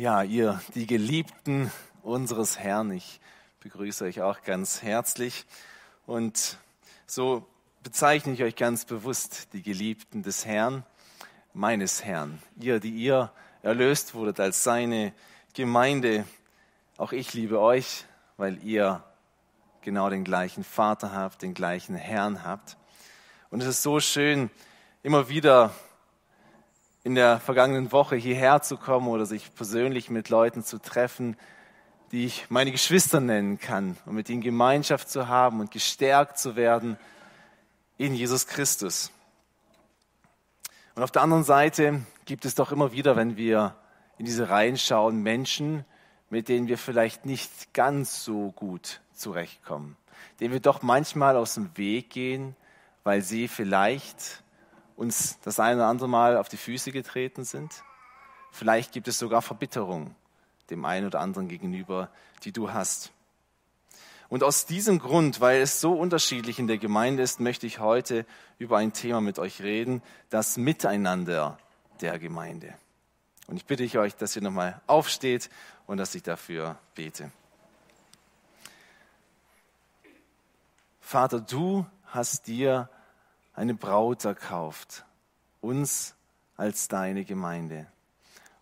Ja, 0.00 0.22
ihr, 0.22 0.58
die 0.74 0.86
Geliebten 0.86 1.70
unseres 2.02 2.58
Herrn, 2.58 2.90
ich 2.90 3.20
begrüße 3.60 4.06
euch 4.06 4.22
auch 4.22 4.40
ganz 4.40 4.80
herzlich. 4.80 5.44
Und 6.06 6.56
so 7.06 7.46
bezeichne 7.82 8.32
ich 8.32 8.42
euch 8.42 8.56
ganz 8.56 8.86
bewusst 8.86 9.48
die 9.52 9.60
Geliebten 9.60 10.22
des 10.22 10.46
Herrn, 10.46 10.86
meines 11.52 12.02
Herrn. 12.02 12.40
Ihr, 12.58 12.80
die 12.80 12.92
ihr 12.92 13.30
erlöst 13.60 14.14
wurdet 14.14 14.40
als 14.40 14.64
seine 14.64 15.12
Gemeinde. 15.52 16.24
Auch 16.96 17.12
ich 17.12 17.34
liebe 17.34 17.60
euch, 17.60 18.06
weil 18.38 18.56
ihr 18.64 19.04
genau 19.82 20.08
den 20.08 20.24
gleichen 20.24 20.64
Vater 20.64 21.12
habt, 21.12 21.42
den 21.42 21.52
gleichen 21.52 21.94
Herrn 21.94 22.42
habt. 22.42 22.78
Und 23.50 23.60
es 23.60 23.68
ist 23.68 23.82
so 23.82 24.00
schön, 24.00 24.48
immer 25.02 25.28
wieder 25.28 25.74
in 27.02 27.14
der 27.14 27.40
vergangenen 27.40 27.92
Woche 27.92 28.16
hierher 28.16 28.62
zu 28.62 28.76
kommen 28.76 29.08
oder 29.08 29.26
sich 29.26 29.54
persönlich 29.54 30.10
mit 30.10 30.28
Leuten 30.28 30.62
zu 30.62 30.78
treffen, 30.78 31.36
die 32.12 32.26
ich 32.26 32.50
meine 32.50 32.72
Geschwister 32.72 33.20
nennen 33.20 33.58
kann 33.58 33.96
und 34.04 34.14
mit 34.14 34.28
ihnen 34.28 34.42
Gemeinschaft 34.42 35.08
zu 35.08 35.28
haben 35.28 35.60
und 35.60 35.70
gestärkt 35.70 36.38
zu 36.38 36.56
werden 36.56 36.98
in 37.96 38.14
Jesus 38.14 38.46
Christus. 38.46 39.10
Und 40.94 41.02
auf 41.02 41.10
der 41.10 41.22
anderen 41.22 41.44
Seite 41.44 42.02
gibt 42.24 42.44
es 42.44 42.54
doch 42.54 42.72
immer 42.72 42.92
wieder, 42.92 43.16
wenn 43.16 43.36
wir 43.36 43.76
in 44.18 44.26
diese 44.26 44.50
Reihen 44.50 44.76
schauen, 44.76 45.22
Menschen, 45.22 45.84
mit 46.28 46.48
denen 46.48 46.68
wir 46.68 46.78
vielleicht 46.78 47.24
nicht 47.24 47.72
ganz 47.72 48.24
so 48.24 48.52
gut 48.52 49.00
zurechtkommen, 49.14 49.96
denen 50.40 50.52
wir 50.52 50.60
doch 50.60 50.82
manchmal 50.82 51.36
aus 51.36 51.54
dem 51.54 51.76
Weg 51.76 52.10
gehen, 52.10 52.56
weil 53.04 53.22
sie 53.22 53.48
vielleicht 53.48 54.42
uns 55.00 55.38
das 55.40 55.58
eine 55.58 55.76
oder 55.76 55.86
andere 55.86 56.08
Mal 56.10 56.36
auf 56.36 56.50
die 56.50 56.58
Füße 56.58 56.92
getreten 56.92 57.44
sind. 57.44 57.82
Vielleicht 58.52 58.92
gibt 58.92 59.08
es 59.08 59.18
sogar 59.18 59.40
Verbitterung 59.40 60.14
dem 60.68 60.84
einen 60.84 61.06
oder 61.06 61.20
anderen 61.20 61.48
gegenüber, 61.48 62.10
die 62.44 62.52
du 62.52 62.72
hast. 62.72 63.10
Und 64.28 64.44
aus 64.44 64.66
diesem 64.66 64.98
Grund, 64.98 65.40
weil 65.40 65.62
es 65.62 65.80
so 65.80 65.94
unterschiedlich 65.94 66.58
in 66.58 66.66
der 66.66 66.76
Gemeinde 66.76 67.22
ist, 67.22 67.40
möchte 67.40 67.66
ich 67.66 67.80
heute 67.80 68.26
über 68.58 68.76
ein 68.76 68.92
Thema 68.92 69.22
mit 69.22 69.38
euch 69.38 69.62
reden, 69.62 70.02
das 70.28 70.58
Miteinander 70.58 71.58
der 72.02 72.18
Gemeinde. 72.18 72.74
Und 73.46 73.56
ich 73.56 73.64
bitte 73.64 73.98
euch, 73.98 74.14
dass 74.16 74.36
ihr 74.36 74.42
nochmal 74.42 74.82
aufsteht 74.86 75.48
und 75.86 75.96
dass 75.96 76.14
ich 76.14 76.22
dafür 76.22 76.78
bete. 76.94 77.32
Vater, 81.00 81.40
du 81.40 81.86
hast 82.04 82.46
dir 82.46 82.90
eine 83.60 83.74
Braut 83.74 84.24
erkauft, 84.24 85.04
uns 85.60 86.14
als 86.56 86.88
deine 86.88 87.26
Gemeinde. 87.26 87.86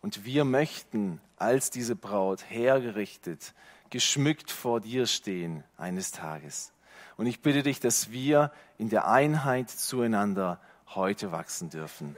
Und 0.03 0.25
wir 0.25 0.45
möchten 0.45 1.21
als 1.37 1.71
diese 1.71 1.95
Braut 1.95 2.51
hergerichtet, 2.51 3.55
geschmückt 3.91 4.51
vor 4.51 4.81
dir 4.81 5.07
stehen 5.07 5.63
eines 5.77 6.11
Tages. 6.11 6.73
Und 7.17 7.27
ich 7.27 7.43
bitte 7.43 7.63
dich, 7.63 7.79
dass 7.79 8.11
wir 8.11 8.51
in 8.77 8.89
der 8.89 9.07
Einheit 9.07 9.71
zueinander 9.71 10.61
heute 10.89 11.31
wachsen 11.31 11.71
dürfen. 11.71 12.17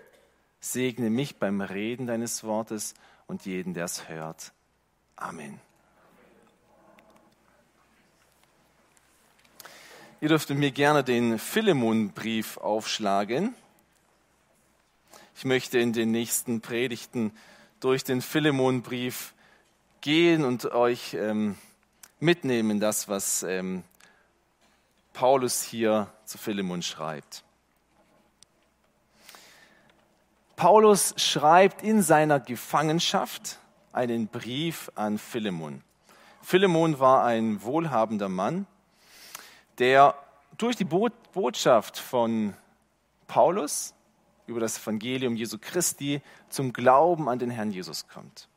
Segne 0.61 1.11
mich 1.11 1.37
beim 1.37 1.61
Reden 1.61 2.07
deines 2.07 2.45
Wortes 2.45 2.95
und 3.27 3.45
jeden, 3.45 3.75
der 3.75 3.85
es 3.85 4.09
hört. 4.09 4.55
Amen. 5.17 5.61
Ihr 10.23 10.29
dürft 10.29 10.51
mir 10.51 10.71
gerne 10.71 11.03
den 11.03 11.39
Philemon-Brief 11.39 12.59
aufschlagen. 12.59 13.55
Ich 15.35 15.47
möchte 15.47 15.79
in 15.79 15.95
den 15.95 16.11
nächsten 16.11 16.61
Predigten 16.61 17.33
durch 17.81 18.05
den 18.05 18.21
Philemon-Brief 18.21 19.33
gehen 20.03 20.45
und 20.45 20.73
euch 20.73 21.15
ähm, 21.15 21.57
mitnehmen, 22.19 22.81
das, 22.81 23.09
was 23.09 23.45
ähm, 23.45 23.83
Paulus 25.15 25.63
hier 25.63 26.13
zu 26.27 26.37
Philemon 26.37 26.83
schreibt. 26.83 27.43
Paulus 30.55 31.15
schreibt 31.17 31.81
in 31.83 32.03
seiner 32.03 32.41
Gefangenschaft 32.41 33.59
einen 33.95 34.29
Brief 34.29 34.93
an 34.97 35.17
Philemon. 35.17 35.83
Philemon 36.43 36.99
war 36.99 37.25
ein 37.25 37.63
wohlhabender 37.63 38.29
Mann, 38.29 38.67
der 39.81 40.15
durch 40.59 40.77
die 40.77 40.85
Botschaft 40.85 41.99
von 41.99 42.55
Paulus 43.27 43.95
über 44.47 44.61
das 44.61 44.79
Evangelium 44.79 45.37
Jesu 45.37 45.57
Christi 45.59 46.21
zum 46.51 46.73
Glauben 46.73 47.29
an 47.29 47.39
den 47.39 47.51
Herrn 47.51 47.71
Jesus 47.71 48.07
kommt. 48.07 48.49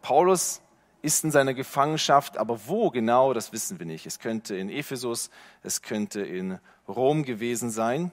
Paulus 0.00 0.62
ist 1.02 1.22
in 1.22 1.30
seiner 1.30 1.52
Gefangenschaft, 1.52 2.38
aber 2.38 2.66
wo 2.66 2.90
genau, 2.90 3.34
das 3.34 3.52
wissen 3.52 3.78
wir 3.78 3.84
nicht. 3.84 4.06
Es 4.06 4.20
könnte 4.20 4.56
in 4.56 4.70
Ephesus, 4.70 5.30
es 5.62 5.82
könnte 5.82 6.22
in 6.22 6.58
Rom 6.88 7.24
gewesen 7.24 7.70
sein. 7.70 8.10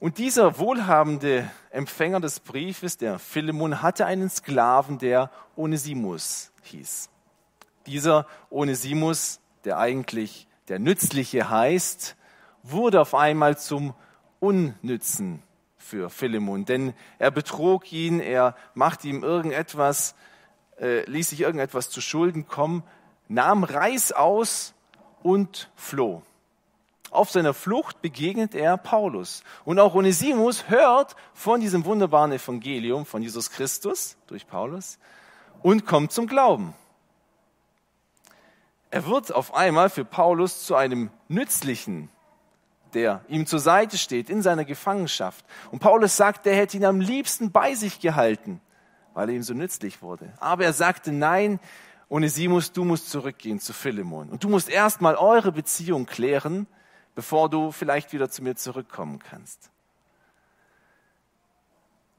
Und 0.00 0.18
dieser 0.18 0.58
wohlhabende 0.58 1.50
Empfänger 1.70 2.20
des 2.20 2.40
Briefes, 2.40 2.96
der 2.96 3.18
Philemon, 3.18 3.82
hatte 3.82 4.06
einen 4.06 4.30
Sklaven, 4.30 4.98
der 4.98 5.30
Onesimus 5.54 6.50
hieß. 6.62 7.10
Dieser 7.86 8.26
Onesimus 8.50 9.40
der 9.66 9.78
eigentlich 9.78 10.45
der 10.68 10.78
Nützliche 10.78 11.48
heißt, 11.48 12.16
wurde 12.62 13.00
auf 13.00 13.14
einmal 13.14 13.58
zum 13.58 13.94
Unnützen 14.40 15.42
für 15.78 16.10
Philemon, 16.10 16.64
denn 16.64 16.94
er 17.18 17.30
betrog 17.30 17.92
ihn, 17.92 18.20
er 18.20 18.56
machte 18.74 19.08
ihm 19.08 19.22
irgendetwas, 19.22 20.14
äh, 20.80 21.08
ließ 21.08 21.30
sich 21.30 21.40
irgendetwas 21.40 21.90
zu 21.90 22.00
Schulden 22.00 22.48
kommen, 22.48 22.82
nahm 23.28 23.64
Reis 23.64 24.12
aus 24.12 24.74
und 25.22 25.70
floh. 25.76 26.22
Auf 27.10 27.30
seiner 27.30 27.54
Flucht 27.54 28.02
begegnet 28.02 28.54
er 28.54 28.76
Paulus. 28.76 29.42
Und 29.64 29.78
auch 29.78 29.94
Onesimus 29.94 30.68
hört 30.68 31.14
von 31.34 31.60
diesem 31.60 31.84
wunderbaren 31.84 32.32
Evangelium 32.32 33.06
von 33.06 33.22
Jesus 33.22 33.50
Christus 33.50 34.16
durch 34.26 34.46
Paulus 34.46 34.98
und 35.62 35.86
kommt 35.86 36.12
zum 36.12 36.26
Glauben. 36.26 36.74
Er 38.96 39.04
wird 39.04 39.34
auf 39.34 39.52
einmal 39.52 39.90
für 39.90 40.06
Paulus 40.06 40.64
zu 40.64 40.74
einem 40.74 41.10
nützlichen, 41.28 42.08
der 42.94 43.22
ihm 43.28 43.44
zur 43.44 43.58
Seite 43.58 43.98
steht 43.98 44.30
in 44.30 44.40
seiner 44.40 44.64
Gefangenschaft. 44.64 45.44
Und 45.70 45.80
Paulus 45.80 46.16
sagt, 46.16 46.46
er 46.46 46.56
hätte 46.56 46.78
ihn 46.78 46.84
am 46.86 47.02
liebsten 47.02 47.52
bei 47.52 47.74
sich 47.74 48.00
gehalten, 48.00 48.62
weil 49.12 49.28
er 49.28 49.34
ihm 49.34 49.42
so 49.42 49.52
nützlich 49.52 50.00
wurde. 50.00 50.32
Aber 50.40 50.64
er 50.64 50.72
sagte, 50.72 51.12
nein, 51.12 51.60
Onesimus, 52.08 52.72
du 52.72 52.84
musst 52.86 53.10
zurückgehen 53.10 53.60
zu 53.60 53.74
Philemon. 53.74 54.30
Und 54.30 54.44
du 54.44 54.48
musst 54.48 54.70
erstmal 54.70 55.16
eure 55.16 55.52
Beziehung 55.52 56.06
klären, 56.06 56.66
bevor 57.14 57.50
du 57.50 57.72
vielleicht 57.72 58.14
wieder 58.14 58.30
zu 58.30 58.42
mir 58.42 58.56
zurückkommen 58.56 59.18
kannst. 59.18 59.70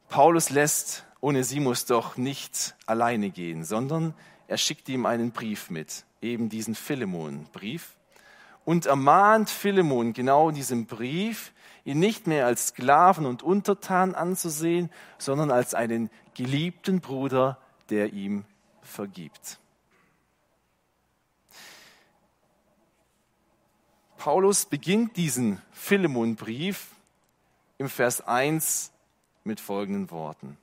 Paulus 0.09 0.51
lässt 0.51 1.07
Onesimus 1.21 1.85
doch 1.87 2.17
nicht 2.17 2.75
alleine 2.85 3.31
gehen, 3.31 3.63
sondern 3.63 4.13
er 4.47 4.59
schickt 4.59 4.87
ihm 4.89 5.07
einen 5.07 5.31
Brief 5.31 5.71
mit 5.71 6.05
eben 6.21 6.49
diesen 6.49 6.75
Philemon-Brief 6.75 7.95
und 8.65 8.85
ermahnt 8.85 9.49
Philemon 9.49 10.13
genau 10.13 10.49
in 10.49 10.55
diesem 10.55 10.85
Brief, 10.85 11.53
ihn 11.85 11.99
nicht 11.99 12.27
mehr 12.27 12.45
als 12.45 12.67
Sklaven 12.67 13.25
und 13.25 13.43
Untertan 13.43 14.13
anzusehen, 14.13 14.89
sondern 15.17 15.51
als 15.51 15.73
einen 15.73 16.09
geliebten 16.33 16.99
Bruder, 16.99 17.57
der 17.89 18.11
ihm 18.11 18.43
vergibt. 18.81 19.59
Paulus 24.17 24.65
beginnt 24.65 25.15
diesen 25.15 25.61
Philemon-Brief 25.71 26.87
im 27.77 27.87
Vers 27.87 28.19
1 28.19 28.91
mit 29.45 29.61
folgenden 29.61 30.11
Worten. 30.11 30.57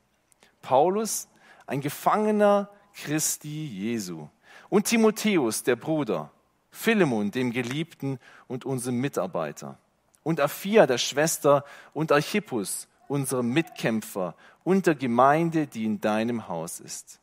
Paulus, 0.61 1.29
ein 1.67 1.81
Gefangener 1.81 2.69
Christi 2.93 3.67
Jesu, 3.67 4.29
und 4.75 4.87
Timotheus, 4.87 5.63
der 5.63 5.77
Bruder, 5.77 6.33
Philemon, 6.73 7.31
dem 7.31 7.53
Geliebten 7.53 8.19
und 8.49 8.65
unserem 8.65 8.97
Mitarbeiter, 8.97 9.79
und 10.25 10.41
Aphia, 10.41 10.89
der 10.89 10.99
Schwester, 10.99 11.65
und 11.93 12.11
Archippus, 12.11 12.89
unserem 13.07 13.51
Mitkämpfer, 13.51 14.35
und 14.65 14.89
der 14.89 14.97
Gemeinde, 14.97 15.69
die 15.69 15.85
in 15.85 16.01
deinem 16.01 16.49
Haus 16.49 16.81
ist. 16.81 17.21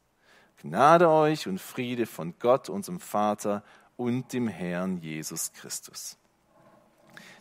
Gnade 0.61 1.09
euch 1.09 1.45
und 1.45 1.59
Friede 1.59 2.05
von 2.05 2.35
Gott, 2.39 2.69
unserem 2.69 3.01
Vater 3.01 3.63
und 3.97 4.31
dem 4.31 4.47
Herrn 4.47 5.01
Jesus 5.01 5.51
Christus. 5.51 6.15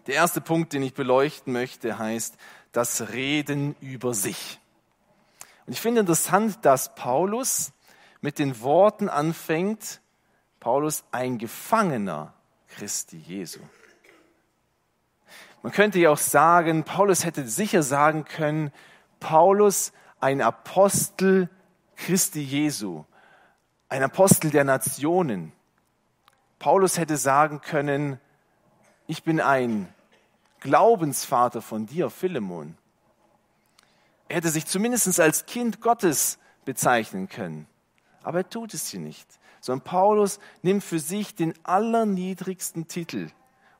Der 0.08 0.16
erste 0.16 0.40
Punkt, 0.40 0.72
den 0.72 0.82
ich 0.82 0.94
beleuchten 0.94 1.52
möchte, 1.52 2.00
heißt 2.00 2.34
das 2.72 3.12
Reden 3.12 3.76
über 3.80 4.12
sich. 4.12 4.58
Und 5.66 5.74
ich 5.74 5.80
finde 5.80 6.00
interessant, 6.00 6.58
dass 6.62 6.96
Paulus 6.96 7.70
mit 8.20 8.38
den 8.38 8.60
Worten 8.60 9.08
anfängt, 9.08 10.00
Paulus 10.60 11.04
ein 11.10 11.38
Gefangener 11.38 12.34
Christi 12.68 13.16
Jesu. 13.16 13.60
Man 15.62 15.72
könnte 15.72 15.98
ja 15.98 16.10
auch 16.10 16.18
sagen, 16.18 16.84
Paulus 16.84 17.24
hätte 17.24 17.46
sicher 17.46 17.82
sagen 17.82 18.24
können, 18.24 18.72
Paulus 19.20 19.92
ein 20.20 20.40
Apostel 20.40 21.48
Christi 21.96 22.40
Jesu, 22.42 23.04
ein 23.88 24.02
Apostel 24.02 24.50
der 24.50 24.64
Nationen. 24.64 25.52
Paulus 26.58 26.98
hätte 26.98 27.16
sagen 27.16 27.60
können, 27.60 28.18
ich 29.06 29.22
bin 29.22 29.40
ein 29.40 29.92
Glaubensvater 30.60 31.62
von 31.62 31.86
dir, 31.86 32.10
Philemon. 32.10 32.76
Er 34.28 34.36
hätte 34.36 34.50
sich 34.50 34.66
zumindest 34.66 35.18
als 35.20 35.46
Kind 35.46 35.80
Gottes 35.80 36.38
bezeichnen 36.64 37.28
können. 37.28 37.66
Aber 38.22 38.38
er 38.38 38.48
tut 38.48 38.74
es 38.74 38.88
hier 38.88 39.00
nicht. 39.00 39.26
Sondern 39.60 39.84
Paulus 39.84 40.38
nimmt 40.62 40.82
für 40.82 40.98
sich 40.98 41.34
den 41.34 41.54
allerniedrigsten 41.64 42.88
Titel 42.88 43.30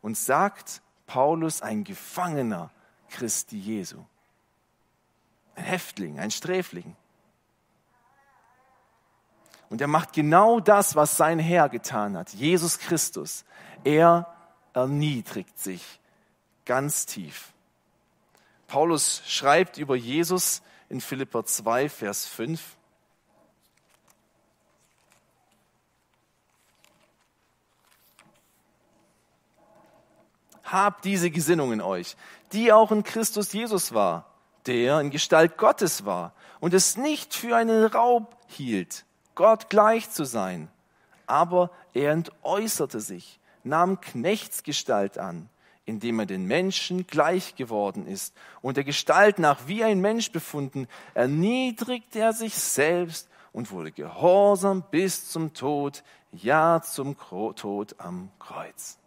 und 0.03 0.17
sagt, 0.17 0.83
Paulus 1.07 1.63
ein 1.63 1.85
Gefangener 1.85 2.71
Christi 3.09 3.59
Jesu. 3.59 4.05
Ein 5.55 5.65
Häftling, 5.65 6.19
ein 6.19 6.31
Sträfling. 6.31 6.97
Und 9.69 9.81
er 9.81 9.87
macht 9.87 10.13
genau 10.13 10.61
das, 10.61 10.97
was 10.97 11.17
sein 11.17 11.39
Herr 11.39 11.69
getan 11.69 12.17
hat, 12.17 12.31
Jesus 12.31 12.79
Christus. 12.79 13.45
Er 13.85 14.35
erniedrigt 14.73 15.59
sich 15.59 16.01
ganz 16.65 17.07
tief. 17.07 17.53
Paulus 18.67 19.23
schreibt 19.27 19.79
über 19.79 19.97
Jesus 19.97 20.63
in 20.89 21.01
Philipper 21.01 21.45
2, 21.45 21.89
Vers 21.89 22.27
5. 22.27 22.77
Habt 30.70 31.05
diese 31.05 31.31
Gesinnung 31.31 31.72
in 31.72 31.81
euch, 31.81 32.17
die 32.52 32.72
auch 32.72 32.93
in 32.93 33.02
Christus 33.02 33.52
Jesus 33.52 33.93
war, 33.93 34.26
der 34.67 35.00
in 35.00 35.11
Gestalt 35.11 35.56
Gottes 35.56 36.05
war 36.05 36.32
und 36.61 36.75
es 36.75 36.96
nicht 36.96 37.34
für 37.34 37.56
einen 37.56 37.87
Raub 37.87 38.37
hielt, 38.46 39.05
Gott 39.34 39.69
gleich 39.69 40.11
zu 40.11 40.25
sein. 40.25 40.69
Aber 41.26 41.70
er 41.93 42.12
entäußerte 42.12 43.00
sich, 43.00 43.40
nahm 43.64 44.00
Knechtsgestalt 44.00 45.19
an, 45.19 45.49
indem 45.87 46.20
er 46.20 46.26
den 46.26 46.44
Menschen 46.44 47.06
gleich 47.08 47.56
geworden 47.56 48.06
ist 48.06 48.32
und 48.62 48.76
der 48.76 48.84
Gestalt 48.84 49.40
nach 49.40 49.67
wie 49.67 49.82
ein 49.82 50.00
Mensch 50.00 50.31
befunden, 50.31 50.87
erniedrigte 51.14 52.20
er 52.20 52.32
sich 52.32 52.55
selbst 52.55 53.28
und 53.52 53.72
wurde 53.72 53.90
gehorsam 53.90 54.84
bis 54.88 55.28
zum 55.31 55.52
Tod, 55.52 56.05
ja 56.31 56.81
zum 56.81 57.17
Tod 57.19 57.96
am 57.99 58.31
Kreuz. 58.38 59.00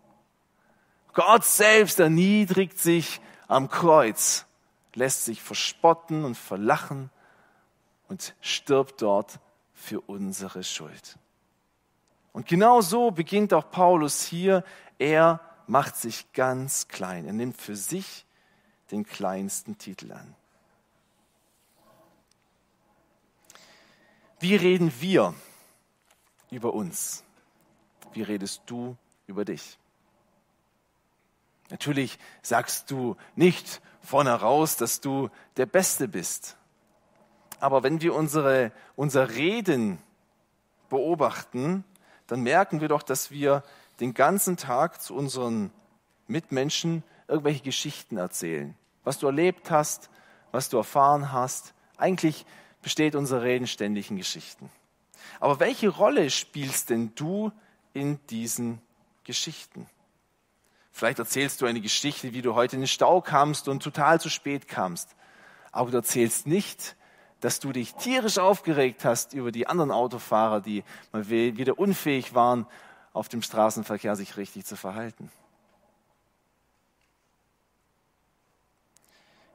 Gott 1.13 1.45
selbst 1.45 1.99
erniedrigt 1.99 2.79
sich 2.79 3.21
am 3.47 3.69
Kreuz, 3.69 4.45
lässt 4.95 5.25
sich 5.25 5.41
verspotten 5.41 6.25
und 6.25 6.35
verlachen 6.35 7.09
und 8.07 8.35
stirbt 8.41 9.01
dort 9.01 9.39
für 9.73 10.01
unsere 10.01 10.63
Schuld. 10.63 11.17
Und 12.31 12.47
genau 12.47 12.81
so 12.81 13.11
beginnt 13.11 13.53
auch 13.53 13.69
Paulus 13.69 14.23
hier. 14.23 14.63
Er 14.97 15.39
macht 15.67 15.95
sich 15.95 16.31
ganz 16.33 16.87
klein. 16.87 17.25
Er 17.25 17.33
nimmt 17.33 17.57
für 17.57 17.75
sich 17.75 18.25
den 18.91 19.05
kleinsten 19.05 19.77
Titel 19.77 20.11
an. 20.11 20.35
Wie 24.39 24.55
reden 24.55 24.91
wir 24.99 25.33
über 26.49 26.73
uns? 26.73 27.23
Wie 28.13 28.23
redest 28.23 28.63
du 28.65 28.97
über 29.27 29.45
dich? 29.45 29.77
Natürlich 31.69 32.19
sagst 32.41 32.91
du 32.91 33.15
nicht 33.35 33.81
vornherein, 34.01 34.67
dass 34.79 35.01
du 35.01 35.29
der 35.57 35.65
Beste 35.65 36.07
bist. 36.07 36.57
Aber 37.59 37.83
wenn 37.83 38.01
wir 38.01 38.13
unsere, 38.13 38.71
unser 38.95 39.29
Reden 39.29 39.97
beobachten, 40.89 41.83
dann 42.27 42.41
merken 42.41 42.81
wir 42.81 42.89
doch, 42.89 43.03
dass 43.03 43.31
wir 43.31 43.63
den 43.99 44.13
ganzen 44.13 44.57
Tag 44.57 45.01
zu 45.01 45.15
unseren 45.15 45.71
Mitmenschen 46.27 47.03
irgendwelche 47.27 47.63
Geschichten 47.63 48.17
erzählen. 48.17 48.75
Was 49.03 49.19
du 49.19 49.27
erlebt 49.27 49.71
hast, 49.71 50.09
was 50.51 50.69
du 50.69 50.77
erfahren 50.77 51.31
hast. 51.31 51.73
Eigentlich 51.97 52.45
besteht 52.81 53.15
unser 53.15 53.41
Reden 53.41 53.67
ständig 53.67 54.09
in 54.11 54.17
Geschichten. 54.17 54.69
Aber 55.39 55.59
welche 55.59 55.89
Rolle 55.89 56.29
spielst 56.29 56.89
denn 56.89 57.13
du 57.15 57.51
in 57.93 58.19
diesen 58.27 58.81
Geschichten? 59.23 59.87
Vielleicht 60.93 61.17
erzählst 61.17 61.59
du 61.59 61.65
eine 61.65 61.81
Geschichte, 61.81 62.33
wie 62.33 62.43
du 62.43 62.53
heute 62.53 62.75
in 62.75 62.83
den 62.83 62.87
Stau 62.87 63.19
kamst 63.19 63.67
und 63.67 63.81
total 63.81 64.21
zu 64.21 64.29
spät 64.29 64.67
kamst. 64.67 65.15
Aber 65.71 65.89
du 65.89 65.97
erzählst 65.97 66.45
nicht, 66.45 66.95
dass 67.39 67.59
du 67.59 67.71
dich 67.71 67.95
tierisch 67.95 68.37
aufgeregt 68.37 69.03
hast 69.03 69.33
über 69.33 69.51
die 69.51 69.67
anderen 69.67 69.91
Autofahrer, 69.91 70.61
die 70.61 70.83
mal 71.11 71.27
wieder 71.29 71.79
unfähig 71.79 72.35
waren, 72.35 72.67
auf 73.11 73.27
dem 73.27 73.41
Straßenverkehr 73.41 74.15
sich 74.15 74.37
richtig 74.37 74.65
zu 74.65 74.75
verhalten. 74.75 75.31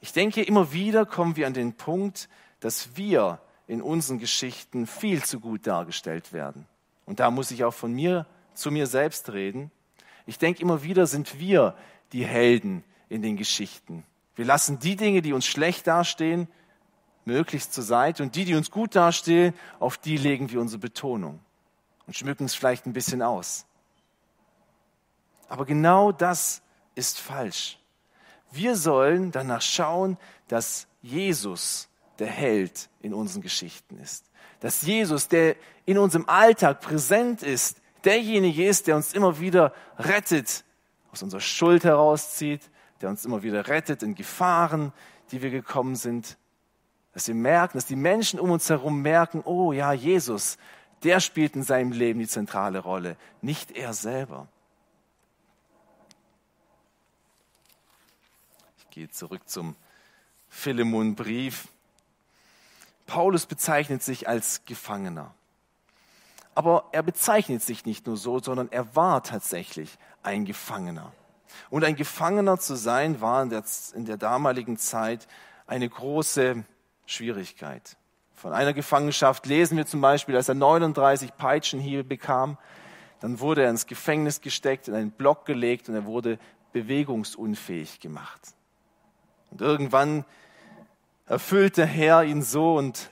Ich 0.01 0.13
denke, 0.13 0.43
immer 0.43 0.73
wieder 0.73 1.07
kommen 1.07 1.37
wir 1.37 1.47
an 1.47 1.55
den 1.55 1.73
Punkt, 1.75 2.29
dass 2.61 2.97
wir 2.97 3.41
in 3.69 3.81
unseren 3.81 4.19
Geschichten 4.19 4.87
viel 4.87 5.23
zu 5.23 5.39
gut 5.39 5.67
dargestellt 5.67 6.33
werden. 6.33 6.67
Und 7.07 7.21
da 7.21 7.31
muss 7.31 7.53
ich 7.53 7.65
auch 7.65 7.75
von 7.75 7.93
mir 7.93 8.27
zu 8.55 8.71
mir 8.71 8.87
selbst 8.89 9.33
reden. 9.33 9.71
Ich 10.29 10.37
denke, 10.37 10.61
immer 10.61 10.83
wieder 10.83 11.07
sind 11.07 11.41
wir 11.41 11.75
die 12.13 12.23
Helden 12.23 12.85
in 13.09 13.23
den 13.23 13.39
Geschichten. 13.39 14.05
Wir 14.37 14.45
lassen 14.45 14.79
die 14.79 14.95
Dinge, 14.95 15.23
die 15.23 15.33
uns 15.33 15.47
schlecht 15.47 15.87
dastehen, 15.87 16.49
möglichst 17.25 17.73
zur 17.73 17.83
Seite 17.83 18.23
und 18.23 18.37
die, 18.37 18.45
die 18.45 18.55
uns 18.55 18.71
gut 18.71 18.95
dastehen, 18.95 19.55
auf 19.81 19.97
die 19.97 20.19
legen 20.19 20.51
wir 20.51 20.61
unsere 20.61 20.81
Betonung 20.81 21.41
und 22.07 22.15
schmücken 22.15 22.45
es 22.45 22.55
vielleicht 22.55 22.85
ein 22.85 22.93
bisschen 22.93 23.23
aus. 23.23 23.65
Aber 25.49 25.65
genau 25.65 26.13
das 26.13 26.61
ist 26.95 27.19
falsch. 27.19 27.79
Wir 28.51 28.77
sollen 28.77 29.33
danach 29.33 29.63
schauen, 29.63 30.19
dass 30.47 30.89
Jesus 31.01 31.89
der 32.19 32.27
Held 32.27 32.91
in 33.01 33.15
unseren 33.15 33.41
Geschichten 33.41 33.99
ist. 33.99 34.27
Dass 34.61 34.83
Jesus, 34.83 35.29
der 35.29 35.57
in 35.87 35.97
unserem 35.97 36.29
Alltag 36.29 36.83
präsent 36.83 37.43
ist, 37.43 37.81
derjenige 38.05 38.67
ist, 38.67 38.87
der 38.87 38.97
uns 38.97 39.13
immer 39.13 39.41
wieder 39.41 39.73
rettet, 39.99 40.65
aus 41.13 41.23
unserer 41.23 41.41
Schuld 41.41 41.85
herauszieht, 41.85 42.71
der 43.01 43.09
uns 43.09 43.25
immer 43.25 43.43
wieder 43.43 43.69
rettet 43.69 44.03
in 44.03 44.15
Gefahren, 44.15 44.93
die 45.31 45.43
wir 45.43 45.51
gekommen 45.51 45.97
sind. 45.97 46.37
Dass 47.13 47.29
wir 47.29 47.35
merken, 47.35 47.79
dass 47.79 47.87
die 47.87 47.97
Menschen 47.97 48.39
um 48.39 48.51
uns 48.51 48.69
herum 48.69 49.03
merken, 49.03 49.43
oh 49.45 49.73
ja, 49.73 49.93
Jesus, 49.93 50.59
der 51.03 51.21
spielt 51.21 51.57
in 51.57 51.63
seinem 51.63 51.93
Leben 51.93 52.19
die 52.19 52.29
zentrale 52.29 52.81
Rolle, 52.81 53.17
nicht 53.41 53.73
er 53.73 53.93
selber. 53.93 54.49
Ich 58.79 58.91
gehe 58.91 59.11
zurück 59.11 59.49
zum 59.49 59.77
Philemon-Brief. 60.49 61.69
Paulus 63.07 63.47
bezeichnet 63.47 64.03
sich 64.03 64.29
als 64.29 64.65
Gefangener. 64.65 65.35
Aber 66.59 66.87
er 66.91 67.05
bezeichnet 67.05 67.63
sich 67.63 67.87
nicht 67.87 68.09
nur 68.09 68.17
so, 68.17 68.41
sondern 68.41 68.67
er 68.73 68.97
war 68.97 69.23
tatsächlich 69.23 69.97
ein 70.25 70.45
Gefangener. 70.45 71.13
Und 71.71 71.85
ein 71.85 71.95
Gefangener 71.95 72.59
zu 72.59 72.75
sein, 72.75 73.21
war 73.21 73.45
in 73.45 73.51
der, 73.51 73.63
in 73.95 74.07
der 74.07 74.17
damaligen 74.17 74.77
Zeit 74.77 75.29
eine 75.69 75.89
große 75.89 76.65
Schwierigkeit. 77.07 77.97
Von 78.35 78.53
einer 78.53 78.73
Gefangenschaft 78.73 79.47
lesen 79.47 79.77
wir 79.77 79.87
zum 79.87 80.01
Beispiel, 80.01 80.35
dass 80.35 80.49
er 80.49 80.57
39 80.57 81.37
Peitschenhiebe 81.37 82.03
bekam. 82.03 82.59
Dann 83.21 83.39
wurde 83.39 83.63
er 83.63 83.71
ins 83.71 83.87
Gefängnis 83.87 84.41
gesteckt, 84.41 84.89
in 84.89 84.97
einen 84.97 85.13
Block 85.13 85.47
gelegt 85.47 85.89
und 85.89 85.95
er 85.95 86.07
wurde 86.07 86.41
bewegungsunfähig 86.73 88.01
gemacht. 88.01 88.41
Und 89.53 89.61
irgendwann 89.61 90.25
erfüllt 91.25 91.77
der 91.77 91.87
Herr 91.87 92.25
ihn 92.25 92.43
so 92.43 92.75
und 92.75 93.11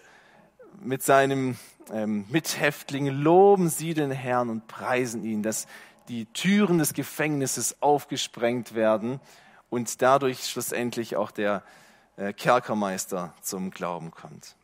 mit 0.80 1.04
seinem 1.04 1.56
ähm, 1.92 2.26
Mithäftling 2.28 3.06
loben 3.06 3.68
sie 3.68 3.94
den 3.94 4.10
Herrn 4.10 4.50
und 4.50 4.66
preisen 4.66 5.24
ihn, 5.24 5.42
dass 5.42 5.66
die 6.08 6.26
Türen 6.26 6.78
des 6.78 6.94
Gefängnisses 6.94 7.82
aufgesprengt 7.82 8.74
werden 8.74 9.20
und 9.70 10.02
dadurch 10.02 10.46
schlussendlich 10.46 11.16
auch 11.16 11.30
der 11.30 11.62
äh, 12.16 12.32
Kerkermeister 12.32 13.34
zum 13.42 13.70
Glauben 13.70 14.10
kommt. 14.10 14.56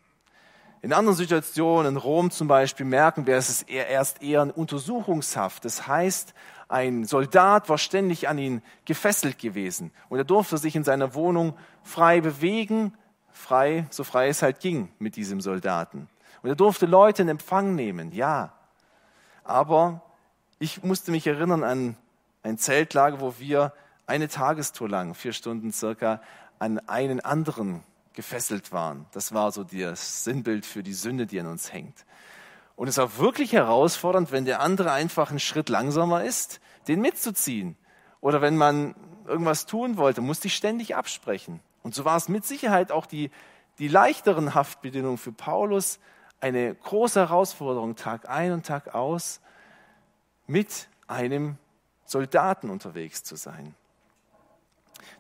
In 0.80 0.92
anderen 0.92 1.16
Situationen, 1.16 1.92
in 1.92 1.96
Rom 1.96 2.32
zum 2.32 2.48
Beispiel, 2.48 2.86
merken 2.86 3.26
wir, 3.26 3.36
es 3.36 3.48
ist 3.48 3.68
erst 3.70 4.20
eher 4.20 4.42
ein 4.42 4.50
Untersuchungshaft. 4.50 5.64
Das 5.64 5.86
heißt, 5.86 6.34
ein 6.68 7.04
Soldat 7.04 7.68
war 7.68 7.78
ständig 7.78 8.28
an 8.28 8.38
ihn 8.38 8.62
gefesselt 8.84 9.38
gewesen 9.38 9.92
und 10.08 10.18
er 10.18 10.24
durfte 10.24 10.58
sich 10.58 10.74
in 10.74 10.82
seiner 10.82 11.14
Wohnung 11.14 11.54
frei 11.84 12.20
bewegen, 12.20 12.94
frei, 13.30 13.86
so 13.90 14.02
frei 14.02 14.28
es 14.28 14.42
halt 14.42 14.58
ging 14.58 14.88
mit 14.98 15.14
diesem 15.14 15.40
Soldaten. 15.40 16.08
Und 16.42 16.49
er 16.49 16.56
durfte 16.56 16.87
Leute 16.87 17.22
in 17.22 17.28
Empfang 17.28 17.75
nehmen, 17.75 18.12
ja. 18.12 18.52
Aber 19.44 20.02
ich 20.58 20.82
musste 20.82 21.11
mich 21.11 21.26
erinnern 21.26 21.64
an 21.64 21.96
ein 22.42 22.58
Zeltlager, 22.58 23.20
wo 23.20 23.34
wir 23.38 23.72
eine 24.06 24.28
Tagestour 24.28 24.88
lang, 24.88 25.14
vier 25.14 25.32
Stunden 25.32 25.72
circa, 25.72 26.20
an 26.58 26.78
einen 26.88 27.20
anderen 27.20 27.82
gefesselt 28.12 28.72
waren. 28.72 29.06
Das 29.12 29.32
war 29.32 29.52
so 29.52 29.64
das 29.64 30.25
Sinnbild 30.25 30.66
für 30.66 30.82
die 30.82 30.92
Sünde, 30.92 31.26
die 31.26 31.40
an 31.40 31.46
uns 31.46 31.72
hängt. 31.72 32.04
Und 32.76 32.88
es 32.88 32.99
war 32.99 33.18
wirklich 33.18 33.52
herausfordernd, 33.52 34.32
wenn 34.32 34.44
der 34.44 34.61
andere 34.61 34.92
einfach 34.92 35.30
einen 35.30 35.40
Schritt 35.40 35.68
langsamer 35.68 36.25
ist, 36.25 36.61
den 36.88 37.00
mitzuziehen. 37.00 37.76
Oder 38.20 38.40
wenn 38.40 38.56
man 38.56 38.94
irgendwas 39.26 39.66
tun 39.66 39.96
wollte, 39.96 40.20
musste 40.20 40.49
ich 40.49 40.56
ständig 40.56 40.96
absprechen. 40.96 41.61
Und 41.82 41.94
so 41.94 42.04
war 42.04 42.16
es 42.16 42.28
mit 42.28 42.44
Sicherheit 42.44 42.92
auch 42.92 43.06
die, 43.06 43.30
die 43.78 43.88
leichteren 43.88 44.54
Haftbedingungen 44.54 45.18
für 45.18 45.32
Paulus 45.32 45.99
eine 46.42 46.75
große 46.75 47.20
Herausforderung, 47.20 47.94
Tag 47.94 48.28
ein 48.28 48.52
und 48.52 48.66
Tag 48.66 48.94
aus, 48.94 49.40
mit 50.46 50.88
einem 51.06 51.56
Soldaten 52.04 52.68
unterwegs 52.68 53.22
zu 53.22 53.37
sein. 53.37 53.75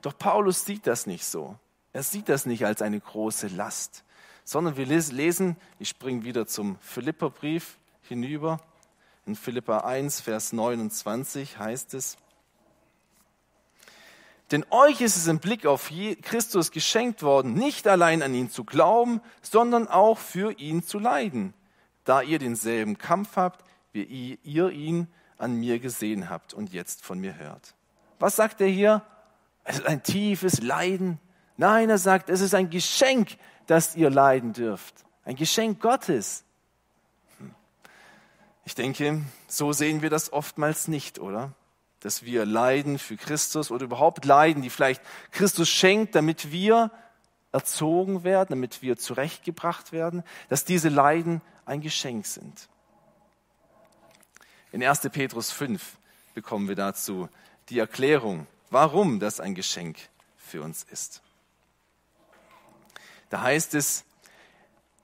Doch 0.02 0.18
Paulus 0.18 0.64
sieht 0.64 0.86
das 0.86 1.06
nicht 1.06 1.24
so. 1.24 1.56
Er 1.92 2.02
sieht 2.02 2.28
das 2.28 2.44
nicht 2.44 2.66
als 2.66 2.82
eine 2.82 2.98
große 2.98 3.48
Last, 3.48 4.04
sondern 4.44 4.76
wir 4.76 4.86
lesen, 4.86 5.56
ich 5.78 5.90
springe 5.90 6.24
wieder 6.24 6.46
zum 6.46 6.76
Philipperbrief 6.80 7.78
hinüber, 8.02 8.58
in 9.24 9.36
Philippa 9.36 9.78
1, 9.78 10.20
Vers 10.20 10.52
29 10.52 11.58
heißt 11.58 11.94
es, 11.94 12.16
denn 14.52 14.64
euch 14.70 15.00
ist 15.00 15.16
es 15.16 15.26
im 15.26 15.38
Blick 15.38 15.66
auf 15.66 15.90
Christus 16.22 16.70
geschenkt 16.70 17.22
worden, 17.22 17.54
nicht 17.54 17.88
allein 17.88 18.22
an 18.22 18.34
ihn 18.34 18.50
zu 18.50 18.64
glauben, 18.64 19.20
sondern 19.40 19.88
auch 19.88 20.18
für 20.18 20.52
ihn 20.58 20.82
zu 20.82 20.98
leiden, 20.98 21.54
da 22.04 22.20
ihr 22.22 22.38
denselben 22.38 22.98
Kampf 22.98 23.36
habt, 23.36 23.64
wie 23.92 24.38
ihr 24.42 24.70
ihn 24.70 25.08
an 25.38 25.56
mir 25.56 25.78
gesehen 25.78 26.30
habt 26.30 26.54
und 26.54 26.72
jetzt 26.72 27.04
von 27.04 27.18
mir 27.18 27.36
hört. 27.36 27.74
Was 28.18 28.36
sagt 28.36 28.60
er 28.60 28.68
hier? 28.68 29.02
Es 29.64 29.78
ist 29.78 29.86
ein 29.86 30.02
tiefes 30.02 30.60
Leiden. 30.60 31.18
Nein, 31.56 31.90
er 31.90 31.98
sagt, 31.98 32.30
es 32.30 32.40
ist 32.40 32.54
ein 32.54 32.70
Geschenk, 32.70 33.36
dass 33.66 33.96
ihr 33.96 34.10
leiden 34.10 34.52
dürft. 34.52 34.94
Ein 35.24 35.36
Geschenk 35.36 35.80
Gottes. 35.80 36.44
Hm. 37.38 37.54
Ich 38.64 38.74
denke, 38.74 39.22
so 39.46 39.72
sehen 39.72 40.02
wir 40.02 40.10
das 40.10 40.32
oftmals 40.32 40.88
nicht, 40.88 41.18
oder? 41.18 41.54
Dass 42.02 42.24
wir 42.24 42.44
leiden 42.44 42.98
für 42.98 43.16
Christus 43.16 43.70
oder 43.70 43.84
überhaupt 43.84 44.24
leiden, 44.24 44.62
die 44.62 44.70
vielleicht 44.70 45.02
Christus 45.30 45.68
schenkt, 45.68 46.14
damit 46.14 46.50
wir 46.50 46.90
erzogen 47.52 48.24
werden, 48.24 48.48
damit 48.50 48.82
wir 48.82 48.96
zurechtgebracht 48.96 49.92
werden, 49.92 50.24
dass 50.48 50.64
diese 50.64 50.88
Leiden 50.88 51.42
ein 51.64 51.80
Geschenk 51.80 52.26
sind. 52.26 52.68
In 54.72 54.82
1. 54.82 55.00
Petrus 55.12 55.52
5 55.52 55.98
bekommen 56.34 56.66
wir 56.66 56.76
dazu 56.76 57.28
die 57.68 57.78
Erklärung, 57.78 58.46
warum 58.70 59.20
das 59.20 59.38
ein 59.38 59.54
Geschenk 59.54 59.98
für 60.38 60.62
uns 60.62 60.82
ist. 60.90 61.22
Da 63.28 63.42
heißt 63.42 63.74
es, 63.74 64.04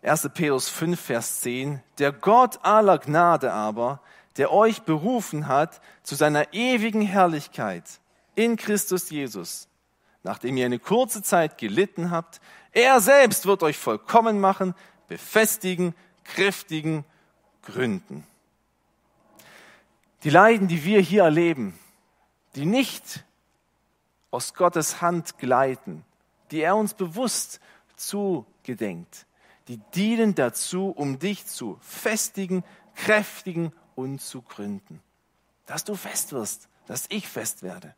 1. 0.02 0.30
Petrus 0.34 0.68
5, 0.68 0.98
Vers 0.98 1.40
10, 1.40 1.82
der 1.98 2.12
Gott 2.12 2.64
aller 2.64 2.98
Gnade 2.98 3.52
aber, 3.52 4.00
der 4.38 4.52
euch 4.52 4.82
berufen 4.82 5.48
hat 5.48 5.80
zu 6.02 6.14
seiner 6.14 6.54
ewigen 6.54 7.02
Herrlichkeit 7.02 8.00
in 8.36 8.56
Christus 8.56 9.10
Jesus, 9.10 9.68
nachdem 10.22 10.56
ihr 10.56 10.66
eine 10.66 10.78
kurze 10.78 11.22
Zeit 11.22 11.58
gelitten 11.58 12.10
habt, 12.12 12.40
er 12.72 13.00
selbst 13.00 13.46
wird 13.46 13.64
euch 13.64 13.76
vollkommen 13.76 14.40
machen, 14.40 14.74
befestigen, 15.08 15.94
kräftigen, 16.22 17.04
gründen. 17.62 18.24
Die 20.22 20.30
Leiden, 20.30 20.68
die 20.68 20.84
wir 20.84 21.00
hier 21.00 21.24
erleben, 21.24 21.76
die 22.54 22.64
nicht 22.64 23.24
aus 24.30 24.54
Gottes 24.54 25.00
Hand 25.00 25.38
gleiten, 25.38 26.04
die 26.52 26.60
er 26.60 26.76
uns 26.76 26.94
bewusst 26.94 27.60
zugedenkt, 27.96 29.26
die 29.66 29.78
dienen 29.94 30.34
dazu, 30.34 30.90
um 30.90 31.18
dich 31.18 31.46
zu 31.46 31.78
festigen, 31.80 32.62
kräftigen 32.94 33.72
und 33.98 34.20
zu 34.20 34.42
gründen. 34.42 35.02
Dass 35.66 35.82
du 35.82 35.96
fest 35.96 36.32
wirst, 36.32 36.68
dass 36.86 37.06
ich 37.08 37.28
fest 37.28 37.64
werde. 37.64 37.96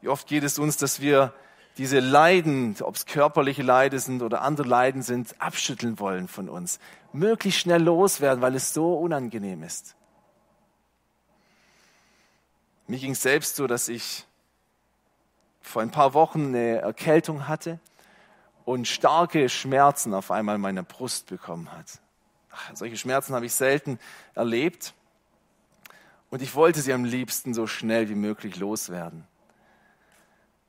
Wie 0.00 0.08
oft 0.08 0.28
geht 0.28 0.44
es 0.44 0.58
uns, 0.60 0.76
dass 0.76 1.00
wir 1.00 1.34
diese 1.78 1.98
Leiden, 1.98 2.76
ob 2.80 2.94
es 2.94 3.06
körperliche 3.06 3.62
Leiden 3.64 3.98
sind 3.98 4.22
oder 4.22 4.42
andere 4.42 4.68
Leiden 4.68 5.02
sind, 5.02 5.40
abschütteln 5.40 5.98
wollen 5.98 6.28
von 6.28 6.48
uns. 6.48 6.78
Möglichst 7.12 7.60
schnell 7.60 7.82
loswerden, 7.82 8.40
weil 8.40 8.54
es 8.54 8.72
so 8.72 8.94
unangenehm 8.94 9.64
ist. 9.64 9.96
Mir 12.86 13.00
ging 13.00 13.12
es 13.12 13.22
selbst 13.22 13.56
so, 13.56 13.66
dass 13.66 13.88
ich 13.88 14.26
vor 15.60 15.82
ein 15.82 15.90
paar 15.90 16.14
Wochen 16.14 16.48
eine 16.48 16.82
Erkältung 16.82 17.48
hatte 17.48 17.80
und 18.64 18.86
starke 18.86 19.48
Schmerzen 19.48 20.14
auf 20.14 20.30
einmal 20.30 20.58
meine 20.58 20.84
Brust 20.84 21.26
bekommen 21.26 21.72
hat. 21.72 22.00
Solche 22.74 22.96
Schmerzen 22.96 23.34
habe 23.34 23.46
ich 23.46 23.54
selten 23.54 23.98
erlebt 24.34 24.94
und 26.30 26.42
ich 26.42 26.54
wollte 26.54 26.80
sie 26.80 26.92
am 26.92 27.04
liebsten 27.04 27.54
so 27.54 27.66
schnell 27.66 28.08
wie 28.08 28.14
möglich 28.14 28.56
loswerden. 28.56 29.26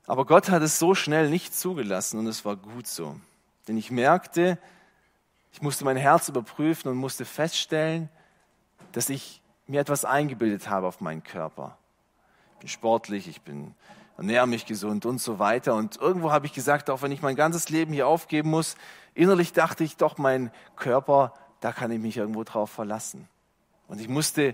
Aber 0.06 0.26
Gott 0.26 0.50
hat 0.50 0.62
es 0.62 0.80
so 0.80 0.96
schnell 0.96 1.30
nicht 1.30 1.56
zugelassen 1.56 2.20
und 2.20 2.28
es 2.28 2.44
war 2.44 2.56
gut 2.56 2.88
so. 2.88 3.16
Denn 3.68 3.78
ich 3.78 3.92
merkte, 3.92 4.58
ich 5.52 5.62
musste 5.62 5.86
mein 5.86 5.98
Herz 5.98 6.28
überprüfen 6.28 6.90
und 6.90 6.98
musste 6.98 7.26
feststellen, 7.26 8.10
dass 8.92 9.10
ich 9.10 9.42
mir 9.68 9.80
etwas 9.80 10.04
eingebildet 10.04 10.70
habe 10.70 10.88
auf 10.88 11.00
meinen 11.00 11.24
Körper 11.24 11.78
bin 12.64 12.70
sportlich, 12.70 13.28
ich 13.28 13.42
bin, 13.42 13.76
ernähre 14.16 14.48
mich 14.48 14.66
gesund 14.66 15.06
und 15.06 15.20
so 15.20 15.38
weiter. 15.38 15.76
Und 15.76 15.98
irgendwo 15.98 16.32
habe 16.32 16.46
ich 16.46 16.54
gesagt, 16.54 16.90
auch 16.90 17.02
wenn 17.02 17.12
ich 17.12 17.22
mein 17.22 17.36
ganzes 17.36 17.68
Leben 17.68 17.92
hier 17.92 18.08
aufgeben 18.08 18.50
muss, 18.50 18.78
innerlich 19.16 19.52
dachte 19.52 19.84
ich 19.84 19.98
doch, 19.98 20.18
mein 20.18 20.50
Körper, 20.78 21.34
da 21.64 21.72
kann 21.72 21.92
ich 21.92 22.00
mich 22.00 22.18
irgendwo 22.18 22.44
drauf 22.44 22.70
verlassen. 22.70 23.30
Und 23.88 24.02
ich 24.02 24.10
musste 24.10 24.54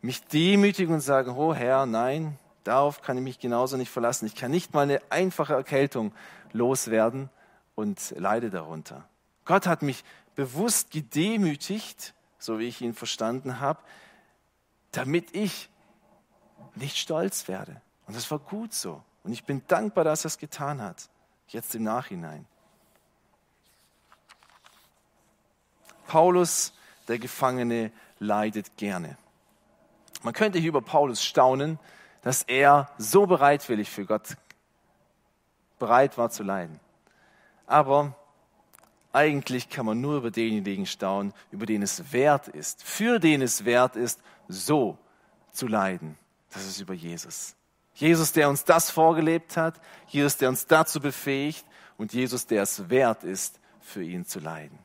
mich 0.00 0.24
demütigen 0.24 0.92
und 0.92 1.00
sagen, 1.00 1.36
oh 1.36 1.54
Herr, 1.54 1.86
nein, 1.86 2.36
darauf 2.64 3.00
kann 3.00 3.16
ich 3.16 3.22
mich 3.22 3.38
genauso 3.38 3.76
nicht 3.76 3.90
verlassen. 3.90 4.26
Ich 4.26 4.34
kann 4.34 4.50
nicht 4.50 4.74
mal 4.74 4.82
eine 4.82 5.00
einfache 5.08 5.54
Erkältung 5.54 6.12
loswerden 6.52 7.30
und 7.76 8.12
leide 8.16 8.50
darunter. 8.50 9.08
Gott 9.44 9.68
hat 9.68 9.82
mich 9.82 10.02
bewusst 10.34 10.90
gedemütigt, 10.90 12.14
so 12.38 12.58
wie 12.58 12.66
ich 12.66 12.80
ihn 12.80 12.94
verstanden 12.94 13.60
habe, 13.60 13.78
damit 14.90 15.36
ich 15.36 15.70
nicht 16.74 16.96
stolz 16.96 17.46
werde. 17.46 17.80
Und 18.08 18.16
das 18.16 18.28
war 18.32 18.40
gut 18.40 18.74
so. 18.74 19.00
Und 19.22 19.32
ich 19.32 19.44
bin 19.44 19.62
dankbar, 19.68 20.02
dass 20.02 20.24
er 20.24 20.28
es 20.28 20.38
getan 20.38 20.82
hat. 20.82 21.08
Jetzt 21.46 21.74
im 21.76 21.84
Nachhinein. 21.84 22.46
Paulus, 26.08 26.72
der 27.06 27.18
Gefangene, 27.18 27.92
leidet 28.18 28.76
gerne. 28.76 29.16
Man 30.22 30.34
könnte 30.34 30.58
hier 30.58 30.70
über 30.70 30.82
Paulus 30.82 31.22
staunen, 31.22 31.78
dass 32.22 32.42
er 32.42 32.90
so 32.98 33.26
bereitwillig 33.26 33.90
für 33.90 34.04
Gott 34.04 34.36
bereit 35.78 36.18
war 36.18 36.30
zu 36.30 36.42
leiden. 36.42 36.80
Aber 37.66 38.16
eigentlich 39.12 39.68
kann 39.68 39.86
man 39.86 40.00
nur 40.00 40.16
über 40.16 40.30
denjenigen 40.30 40.86
staunen, 40.86 41.32
über 41.52 41.66
den 41.66 41.82
es 41.82 42.12
wert 42.12 42.48
ist, 42.48 42.82
für 42.82 43.20
den 43.20 43.42
es 43.42 43.64
wert 43.64 43.94
ist, 43.94 44.20
so 44.48 44.98
zu 45.52 45.66
leiden. 45.66 46.16
Das 46.52 46.64
ist 46.64 46.80
über 46.80 46.94
Jesus. 46.94 47.54
Jesus, 47.94 48.32
der 48.32 48.48
uns 48.48 48.64
das 48.64 48.90
vorgelebt 48.90 49.56
hat, 49.56 49.80
Jesus, 50.06 50.38
der 50.38 50.48
uns 50.48 50.66
dazu 50.66 51.00
befähigt 51.00 51.66
und 51.98 52.12
Jesus, 52.12 52.46
der 52.46 52.62
es 52.62 52.88
wert 52.88 53.24
ist, 53.24 53.60
für 53.80 54.02
ihn 54.02 54.24
zu 54.24 54.40
leiden. 54.40 54.78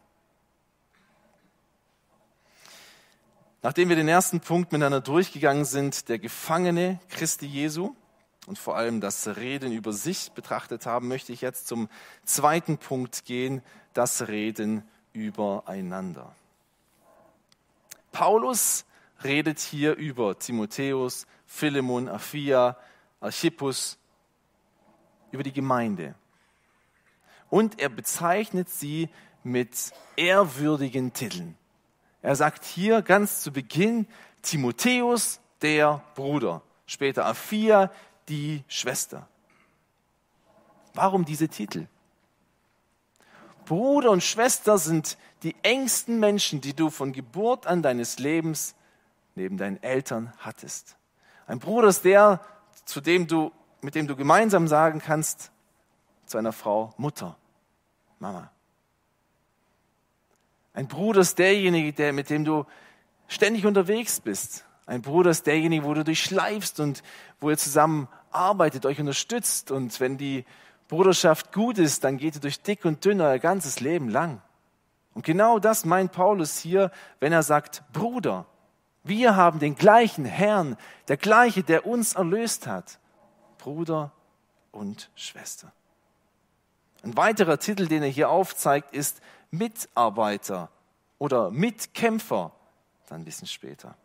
Nachdem 3.66 3.88
wir 3.88 3.96
den 3.96 4.10
ersten 4.10 4.42
Punkt 4.42 4.74
miteinander 4.74 5.00
durchgegangen 5.00 5.64
sind, 5.64 6.10
der 6.10 6.20
Gefangene 6.20 7.00
Christi 7.08 7.46
Jesu 7.46 7.96
und 8.46 8.60
vor 8.60 8.76
allem 8.76 9.00
das 9.00 9.38
Reden 9.38 9.72
über 9.72 9.94
sich 9.94 10.34
betrachtet 10.34 10.86
haben, 10.86 11.08
möchte 11.08 11.32
ich 11.32 11.40
jetzt 11.40 11.68
zum 11.68 11.88
zweiten 12.26 12.78
Punkt 12.78 13.24
gehen, 13.24 13.62
das 13.94 14.28
Reden 14.28 14.84
übereinander. 15.14 16.36
Paulus 18.12 18.84
redet 19.24 19.62
hier 19.62 19.96
über 19.96 20.38
Timotheus, 20.38 21.26
Philemon, 21.46 22.10
Aphia, 22.10 22.78
Archippus, 23.22 23.98
über 25.32 25.44
die 25.44 25.54
Gemeinde. 25.54 26.16
Und 27.50 27.80
er 27.80 27.88
bezeichnet 27.88 28.70
sie 28.70 29.08
mit 29.42 29.94
ehrwürdigen 30.18 31.14
Titeln. 31.14 31.58
Er 32.24 32.38
sagt 32.38 32.64
hier 32.64 33.02
ganz 33.02 33.42
zu 33.42 33.52
Beginn 33.52 34.08
Timotheus, 34.42 35.42
der 35.62 36.02
Bruder, 36.16 36.62
später 36.86 37.26
Aphia, 37.26 37.92
die 38.30 38.64
Schwester. 38.70 39.28
Warum 40.94 41.26
diese 41.26 41.50
Titel? 41.50 41.88
Bruder 43.66 44.10
und 44.10 44.24
Schwester 44.24 44.78
sind 44.78 45.18
die 45.44 45.54
engsten 45.64 46.20
Menschen, 46.20 46.62
die 46.62 46.74
du 46.74 46.90
von 46.90 47.12
Geburt 47.12 47.68
an 47.68 47.82
deines 47.82 48.20
Lebens 48.20 48.74
neben 49.36 49.58
deinen 49.58 49.84
Eltern 49.84 50.34
hattest. 50.38 50.96
Ein 51.46 51.60
Bruder 51.60 51.90
ist 51.90 52.06
der, 52.06 52.40
zu 52.86 53.02
dem 53.02 53.28
du, 53.28 53.52
mit 53.82 53.96
dem 53.96 54.08
du 54.08 54.16
gemeinsam 54.16 54.70
sagen 54.70 55.02
kannst, 55.02 55.52
zu 56.26 56.38
einer 56.38 56.54
Frau 56.54 56.94
Mutter, 56.96 57.38
Mama. 58.20 58.50
Ein 60.74 60.88
Bruder 60.88 61.22
ist 61.22 61.38
derjenige, 61.38 61.94
der, 61.94 62.14
mit 62.14 62.30
dem 62.30 62.46
du 62.46 62.66
ständig 63.28 63.66
unterwegs 63.66 64.20
bist. 64.20 64.66
Ein 64.86 65.02
Bruder 65.02 65.30
ist 65.30 65.46
derjenige, 65.46 65.86
wo 65.86 65.94
du 65.94 66.04
durchschleifst 66.04 66.80
und 66.80 67.04
wo 67.40 67.50
ihr 67.50 67.58
zusammen 67.58 68.08
arbeitet, 68.32 68.86
euch 68.86 69.00
unterstützt. 69.00 69.72
Und 69.72 70.00
wenn 70.00 70.18
die 70.18 70.46
Bruderschaft 70.88 71.54
gut 71.54 71.78
ist, 71.78 72.04
dann 72.04 72.18
geht 72.18 72.36
ihr 72.36 72.42
durch 72.42 72.62
dick 72.62 72.86
und 72.86 73.06
dünn 73.06 73.22
euer 73.22 73.40
ganzes 73.40 73.80
Leben 73.80 74.10
lang. 74.10 74.42
Und 75.14 75.24
genau 75.24 75.60
das 75.60 75.86
meint 75.86 76.12
Paulus 76.12 76.58
hier, 76.58 76.92
wenn 77.20 77.32
er 77.32 77.44
sagt, 77.44 77.84
Bruder, 77.94 78.46
wir 79.04 79.36
haben 79.36 79.60
den 79.60 79.76
gleichen 79.76 80.26
Herrn, 80.26 80.78
der 81.08 81.18
gleiche, 81.18 81.62
der 81.62 81.86
uns 81.86 82.14
erlöst 82.14 82.68
hat. 82.68 83.00
Bruder 83.58 84.12
und 84.72 85.12
Schwester. 85.16 85.72
Ein 87.04 87.16
weiterer 87.16 87.60
Titel, 87.60 87.88
den 87.88 88.02
er 88.02 88.10
hier 88.10 88.30
aufzeigt, 88.30 88.94
ist 88.94 89.22
Mitarbeiter 89.54 90.70
oder 91.20 91.52
Mitkämpfer, 91.52 92.52
dann 93.08 93.22
ein 93.22 93.26
bisschen 93.26 93.48
später. 93.48 93.96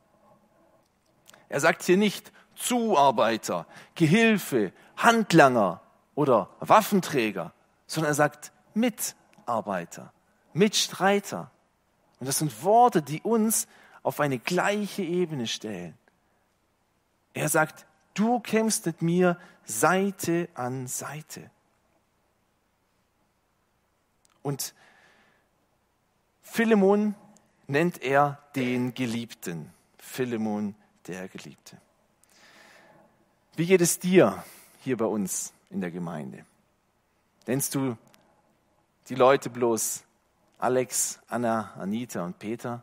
Er 1.48 1.60
sagt 1.60 1.82
hier 1.84 1.96
nicht 1.96 2.32
Zuarbeiter, 2.54 3.66
Gehilfe, 3.94 4.72
Handlanger 4.98 5.80
oder 6.14 6.50
Waffenträger, 6.60 7.54
sondern 7.86 8.10
er 8.10 8.14
sagt 8.14 8.52
Mitarbeiter, 8.74 10.12
Mitstreiter. 10.52 11.50
Und 12.20 12.26
das 12.26 12.38
sind 12.38 12.62
Worte, 12.62 13.00
die 13.00 13.22
uns 13.22 13.68
auf 14.02 14.20
eine 14.20 14.38
gleiche 14.38 15.02
Ebene 15.02 15.46
stellen. 15.46 15.96
Er 17.32 17.48
sagt, 17.48 17.86
du 18.12 18.40
kämpfst 18.40 18.84
mit 18.84 19.00
mir 19.00 19.38
Seite 19.64 20.50
an 20.54 20.86
Seite. 20.88 21.50
Und 24.42 24.74
Philemon 26.50 27.14
nennt 27.66 28.02
er 28.02 28.38
den 28.56 28.94
Geliebten. 28.94 29.70
Philemon, 29.98 30.74
der 31.06 31.28
Geliebte. 31.28 31.76
Wie 33.54 33.66
geht 33.66 33.80
es 33.80 33.98
dir 33.98 34.42
hier 34.80 34.96
bei 34.96 35.04
uns 35.04 35.52
in 35.70 35.80
der 35.80 35.90
Gemeinde? 35.90 36.44
Nennst 37.46 37.74
du 37.74 37.96
die 39.08 39.14
Leute 39.14 39.50
bloß 39.50 40.04
Alex, 40.58 41.20
Anna, 41.28 41.74
Anita 41.78 42.24
und 42.24 42.38
Peter? 42.38 42.82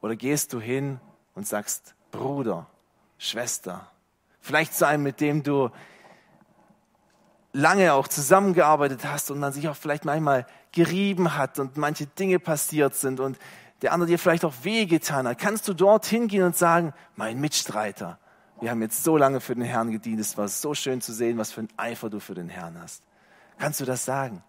Oder 0.00 0.14
gehst 0.14 0.52
du 0.52 0.60
hin 0.60 1.00
und 1.34 1.48
sagst, 1.48 1.94
Bruder, 2.12 2.66
Schwester, 3.18 3.90
vielleicht 4.40 4.74
zu 4.74 4.86
einem, 4.86 5.02
mit 5.02 5.20
dem 5.20 5.42
du 5.42 5.70
lange 7.52 7.94
auch 7.94 8.08
zusammengearbeitet 8.08 9.04
hast 9.04 9.30
und 9.30 9.38
man 9.40 9.52
sich 9.52 9.68
auch 9.68 9.76
vielleicht 9.76 10.04
manchmal 10.04 10.46
gerieben 10.74 11.36
hat 11.36 11.58
und 11.58 11.76
manche 11.76 12.06
Dinge 12.06 12.38
passiert 12.38 12.94
sind 12.94 13.20
und 13.20 13.38
der 13.82 13.92
andere 13.92 14.08
dir 14.08 14.18
vielleicht 14.18 14.44
auch 14.44 14.54
wehgetan 14.62 15.26
hat, 15.26 15.38
kannst 15.38 15.68
du 15.68 15.74
dort 15.74 16.06
hingehen 16.06 16.44
und 16.44 16.56
sagen, 16.56 16.92
mein 17.16 17.40
Mitstreiter, 17.40 18.18
wir 18.60 18.70
haben 18.70 18.82
jetzt 18.82 19.04
so 19.04 19.16
lange 19.16 19.40
für 19.40 19.54
den 19.54 19.64
Herrn 19.64 19.90
gedient, 19.90 20.20
es 20.20 20.36
war 20.36 20.48
so 20.48 20.74
schön 20.74 21.00
zu 21.00 21.12
sehen, 21.12 21.38
was 21.38 21.52
für 21.52 21.62
ein 21.62 21.68
Eifer 21.76 22.10
du 22.10 22.20
für 22.20 22.34
den 22.34 22.48
Herrn 22.48 22.80
hast. 22.80 23.02
Kannst 23.58 23.80
du 23.80 23.84
das 23.84 24.04
sagen? 24.04 24.42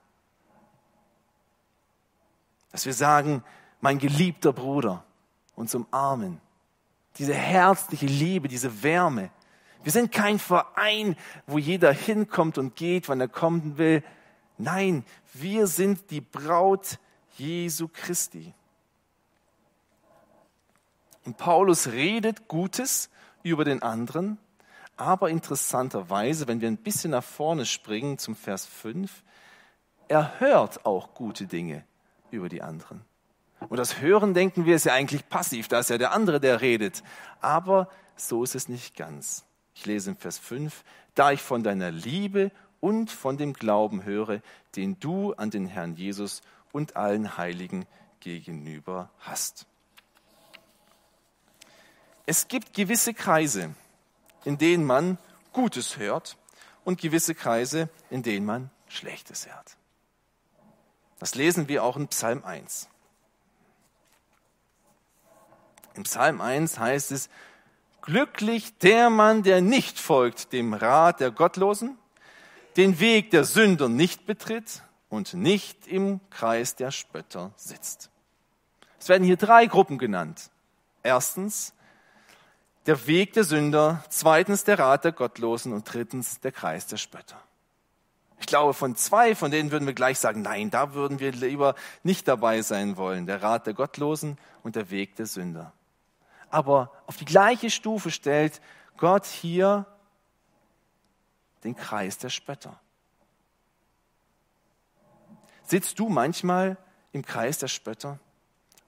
Dass 2.71 2.85
wir 2.85 2.93
sagen, 2.93 3.43
mein 3.81 3.99
geliebter 3.99 4.51
Bruder, 4.51 5.03
uns 5.55 5.75
umarmen. 5.75 6.41
Diese 7.17 7.33
herzliche 7.33 8.07
Liebe, 8.07 8.47
diese 8.47 8.83
Wärme. 8.83 9.29
Wir 9.83 9.91
sind 9.91 10.11
kein 10.11 10.39
Verein, 10.39 11.15
wo 11.45 11.57
jeder 11.57 11.93
hinkommt 11.93 12.57
und 12.57 12.75
geht, 12.75 13.07
wann 13.07 13.21
er 13.21 13.27
kommen 13.27 13.77
will. 13.77 14.03
Nein, 14.57 15.05
wir 15.41 15.67
sind 15.67 16.11
die 16.11 16.21
Braut 16.21 16.99
Jesu 17.37 17.87
Christi. 17.91 18.53
Und 21.25 21.37
Paulus 21.37 21.87
redet 21.87 22.47
Gutes 22.47 23.09
über 23.43 23.65
den 23.65 23.81
anderen, 23.81 24.37
aber 24.97 25.29
interessanterweise, 25.29 26.47
wenn 26.47 26.61
wir 26.61 26.69
ein 26.69 26.77
bisschen 26.77 27.11
nach 27.11 27.23
vorne 27.23 27.65
springen 27.65 28.17
zum 28.17 28.35
Vers 28.35 28.65
5, 28.65 29.23
er 30.07 30.39
hört 30.39 30.85
auch 30.85 31.13
gute 31.13 31.47
Dinge 31.47 31.83
über 32.31 32.47
die 32.47 32.61
anderen. 32.61 33.01
Und 33.67 33.77
das 33.77 33.99
Hören, 33.99 34.33
denken 34.33 34.65
wir, 34.65 34.75
ist 34.75 34.85
ja 34.85 34.93
eigentlich 34.93 35.27
passiv, 35.27 35.67
da 35.67 35.79
ist 35.79 35.89
ja 35.89 35.97
der 35.97 36.11
andere, 36.11 36.39
der 36.39 36.61
redet. 36.61 37.03
Aber 37.41 37.89
so 38.15 38.43
ist 38.43 38.55
es 38.55 38.69
nicht 38.69 38.95
ganz. 38.95 39.45
Ich 39.73 39.85
lese 39.85 40.11
im 40.11 40.17
Vers 40.17 40.37
5, 40.37 40.83
da 41.15 41.31
ich 41.31 41.41
von 41.41 41.63
deiner 41.63 41.91
Liebe 41.91 42.51
und 42.85 43.09
von 43.09 43.35
dem 43.35 43.53
Glauben 43.53 44.03
höre, 44.03 44.41
den 44.75 44.99
du 44.99 45.33
an 45.33 45.49
den 45.49 45.65
Herrn 45.65 45.95
Jesus 45.95 46.43
und 46.71 46.95
allen 46.95 47.35
Heiligen 47.35 47.87
gegenüber 48.19 49.09
hast. 49.17 49.65
Es 52.27 52.47
gibt 52.47 52.75
gewisse 52.75 53.15
Kreise, 53.15 53.73
in 54.43 54.59
denen 54.59 54.85
man 54.85 55.17
Gutes 55.51 55.97
hört 55.97 56.37
und 56.83 57.01
gewisse 57.01 57.33
Kreise, 57.33 57.89
in 58.11 58.21
denen 58.21 58.45
man 58.45 58.69
Schlechtes 58.87 59.47
hört. 59.47 59.77
Das 61.17 61.33
lesen 61.33 61.67
wir 61.67 61.83
auch 61.83 61.97
in 61.97 62.07
Psalm 62.09 62.43
1. 62.43 62.87
Im 65.95 66.03
Psalm 66.03 66.39
1 66.39 66.77
heißt 66.77 67.11
es, 67.11 67.29
Glücklich 68.03 68.77
der 68.77 69.09
Mann, 69.09 69.41
der 69.41 69.61
nicht 69.61 69.99
folgt 69.99 70.53
dem 70.53 70.75
Rat 70.75 71.19
der 71.19 71.31
Gottlosen, 71.31 71.97
den 72.77 72.99
Weg 72.99 73.31
der 73.31 73.43
Sünder 73.43 73.89
nicht 73.89 74.25
betritt 74.25 74.81
und 75.09 75.33
nicht 75.33 75.87
im 75.87 76.19
Kreis 76.29 76.75
der 76.75 76.91
Spötter 76.91 77.51
sitzt. 77.55 78.09
Es 78.99 79.09
werden 79.09 79.23
hier 79.23 79.37
drei 79.37 79.65
Gruppen 79.67 79.97
genannt. 79.97 80.49
Erstens 81.03 81.73
der 82.85 83.07
Weg 83.07 83.33
der 83.33 83.43
Sünder, 83.43 84.03
zweitens 84.09 84.63
der 84.63 84.79
Rat 84.79 85.05
der 85.05 85.11
Gottlosen 85.11 85.73
und 85.73 85.91
drittens 85.91 86.39
der 86.39 86.51
Kreis 86.51 86.87
der 86.87 86.97
Spötter. 86.97 87.41
Ich 88.39 88.47
glaube, 88.47 88.73
von 88.73 88.95
zwei, 88.95 89.33
von 89.33 89.49
denen 89.49 89.71
würden 89.71 89.87
wir 89.87 89.93
gleich 89.93 90.19
sagen, 90.19 90.41
nein, 90.41 90.69
da 90.69 90.93
würden 90.93 91.19
wir 91.19 91.31
lieber 91.31 91.75
nicht 92.03 92.27
dabei 92.27 92.61
sein 92.61 92.97
wollen. 92.97 93.25
Der 93.25 93.41
Rat 93.41 93.65
der 93.65 93.73
Gottlosen 93.73 94.37
und 94.61 94.75
der 94.75 94.89
Weg 94.89 95.15
der 95.15 95.25
Sünder 95.25 95.73
aber 96.55 96.91
auf 97.05 97.17
die 97.17 97.25
gleiche 97.25 97.69
Stufe 97.69 98.11
stellt 98.11 98.61
Gott 98.97 99.25
hier 99.25 99.85
den 101.65 101.75
Kreis 101.75 102.17
der 102.17 102.29
Spötter. 102.29 102.79
Sitzt 105.63 105.99
du 105.99 106.09
manchmal 106.09 106.77
im 107.11 107.25
Kreis 107.25 107.57
der 107.57 107.67
Spötter, 107.67 108.19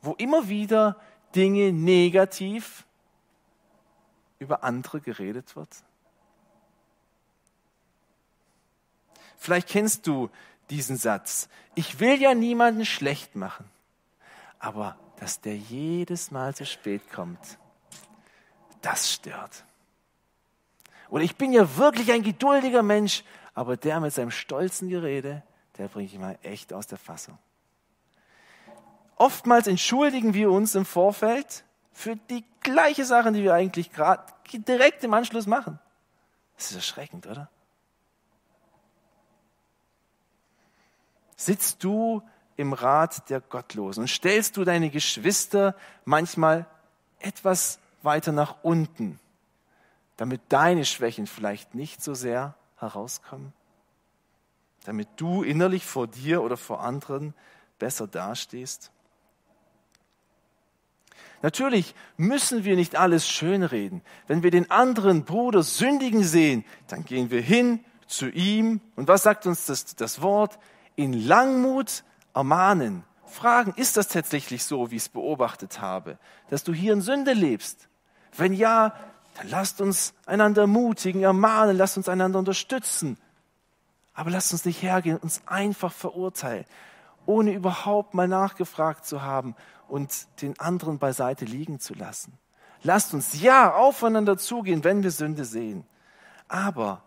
wo 0.02 0.14
immer 0.14 0.48
wieder 0.48 1.02
Dinge 1.36 1.74
negativ 1.74 2.86
über 4.40 4.64
andere 4.64 5.02
geredet 5.02 5.56
wird? 5.56 5.70
Vielleicht 9.38 9.70
kennst 9.70 10.06
du 10.08 10.30
diesen 10.70 10.98
Satz. 10.98 11.50
Ich 11.76 12.00
will 12.00 12.22
ja 12.22 12.36
niemanden 12.36 12.86
schlecht 12.86 13.36
machen, 13.36 13.70
aber 14.60 14.98
dass 15.20 15.42
der 15.42 15.58
jedes 15.58 16.32
Mal 16.32 16.54
zu 16.54 16.66
spät 16.66 17.10
kommt, 17.12 17.58
das 18.82 19.12
stört. 19.12 19.66
Oder 21.10 21.24
ich 21.24 21.36
bin 21.36 21.54
ja 21.54 21.78
wirklich 21.78 22.12
ein 22.12 22.24
geduldiger 22.24 22.84
Mensch, 22.84 23.24
aber 23.54 23.78
der 23.78 24.00
mit 24.00 24.14
seinem 24.14 24.32
stolzen 24.32 24.90
Gerede, 24.90 25.44
der 25.78 25.88
bringt 25.88 26.12
mich 26.12 26.20
mal 26.20 26.38
echt 26.44 26.74
aus 26.74 26.88
der 26.88 26.98
Fassung. 26.98 27.38
Oftmals 29.16 29.68
entschuldigen 29.68 30.34
wir 30.34 30.52
uns 30.52 30.76
im 30.76 30.86
Vorfeld 30.86 31.64
für 31.92 32.16
die 32.16 32.46
gleiche 32.62 33.06
Sache, 33.06 33.32
die 33.32 33.44
wir 33.44 33.54
eigentlich 33.54 33.92
gerade 33.92 34.24
direkt 34.52 35.04
im 35.04 35.14
Anschluss 35.14 35.48
machen. 35.48 35.80
Das 36.56 36.70
ist 36.70 36.76
erschreckend, 36.76 37.26
oder? 37.26 37.50
Sitzt 41.36 41.84
du 41.84 42.22
im 42.56 42.74
Rat 42.74 43.30
der 43.30 43.42
Gottlosen 43.42 44.02
und 44.02 44.08
stellst 44.08 44.58
du 44.58 44.64
deine 44.64 44.90
Geschwister 44.90 45.76
manchmal 46.06 46.66
etwas 47.20 47.80
weiter 48.02 48.32
nach 48.32 48.58
unten, 48.64 49.20
damit 50.18 50.42
deine 50.50 50.84
Schwächen 50.84 51.28
vielleicht 51.28 51.76
nicht 51.76 52.04
so 52.04 52.14
sehr 52.14 52.56
herauskommen, 52.78 53.54
damit 54.86 55.08
du 55.16 55.44
innerlich 55.44 55.86
vor 55.86 56.08
dir 56.08 56.42
oder 56.42 56.58
vor 56.58 56.82
anderen 56.82 57.34
besser 57.80 58.08
dastehst. 58.08 58.92
Natürlich 61.44 61.94
müssen 62.18 62.64
wir 62.64 62.76
nicht 62.76 62.96
alles 62.96 63.28
schönreden. 63.28 64.02
Wenn 64.26 64.42
wir 64.42 64.50
den 64.50 64.72
anderen 64.72 65.24
Bruder 65.24 65.62
sündigen 65.62 66.24
sehen, 66.24 66.66
dann 66.88 67.06
gehen 67.06 67.30
wir 67.30 67.42
hin 67.42 67.84
zu 68.08 68.28
ihm. 68.30 68.82
Und 68.96 69.08
was 69.08 69.24
sagt 69.24 69.46
uns 69.46 69.66
das, 69.66 69.96
das 69.96 70.22
Wort? 70.22 70.58
In 70.96 71.14
Langmut 71.14 72.04
ermahnen, 72.34 73.04
fragen, 73.26 73.74
ist 73.76 73.98
das 73.98 74.08
tatsächlich 74.08 74.64
so, 74.64 74.90
wie 74.90 74.96
ich 74.96 75.04
es 75.04 75.10
beobachtet 75.10 75.80
habe, 75.80 76.18
dass 76.50 76.64
du 76.64 76.74
hier 76.74 76.94
in 76.94 77.02
Sünde 77.02 77.34
lebst? 77.34 77.88
Wenn 78.36 78.54
ja, 78.54 78.96
dann 79.38 79.50
lasst 79.50 79.82
uns 79.82 80.14
einander 80.26 80.62
ermutigen, 80.62 81.22
ermahnen, 81.22 81.78
lasst 81.78 81.98
uns 81.98 82.10
einander 82.10 82.40
unterstützen. 82.40 83.18
Aber 84.14 84.32
lasst 84.32 84.52
uns 84.52 84.66
nicht 84.66 84.82
hergehen 84.82 85.18
uns 85.18 85.44
einfach 85.46 85.94
verurteilen, 85.94 86.66
ohne 87.28 87.54
überhaupt 87.54 88.16
mal 88.16 88.28
nachgefragt 88.28 89.06
zu 89.06 89.22
haben 89.22 89.56
und 89.88 90.28
den 90.42 90.60
anderen 90.60 90.98
beiseite 90.98 91.46
liegen 91.46 91.80
zu 91.80 91.94
lassen. 91.94 92.38
Lasst 92.82 93.14
uns 93.14 93.40
ja 93.40 93.76
aufeinander 93.76 94.38
zugehen, 94.38 94.84
wenn 94.84 95.04
wir 95.04 95.12
Sünde 95.12 95.46
sehen, 95.46 95.86
aber 96.48 97.04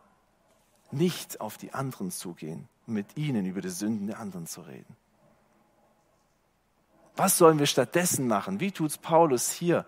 nicht 0.93 1.40
auf 1.40 1.57
die 1.57 1.75
anderen 1.75 2.12
zugehen 2.12 2.69
und 2.87 2.95
mit 2.95 3.16
ihnen 3.16 3.45
über 3.45 3.61
die 3.61 3.71
Sünden 3.71 4.07
der 4.07 4.21
anderen 4.21 4.47
zu 4.47 4.61
reden. 4.61 4.97
Was 7.16 7.38
sollen 7.38 7.59
wir 7.59 7.66
stattdessen 7.66 8.29
machen? 8.29 8.61
Wie 8.61 8.71
tut 8.71 8.90
es 8.90 8.99
Paulus 8.99 9.51
hier? 9.51 9.85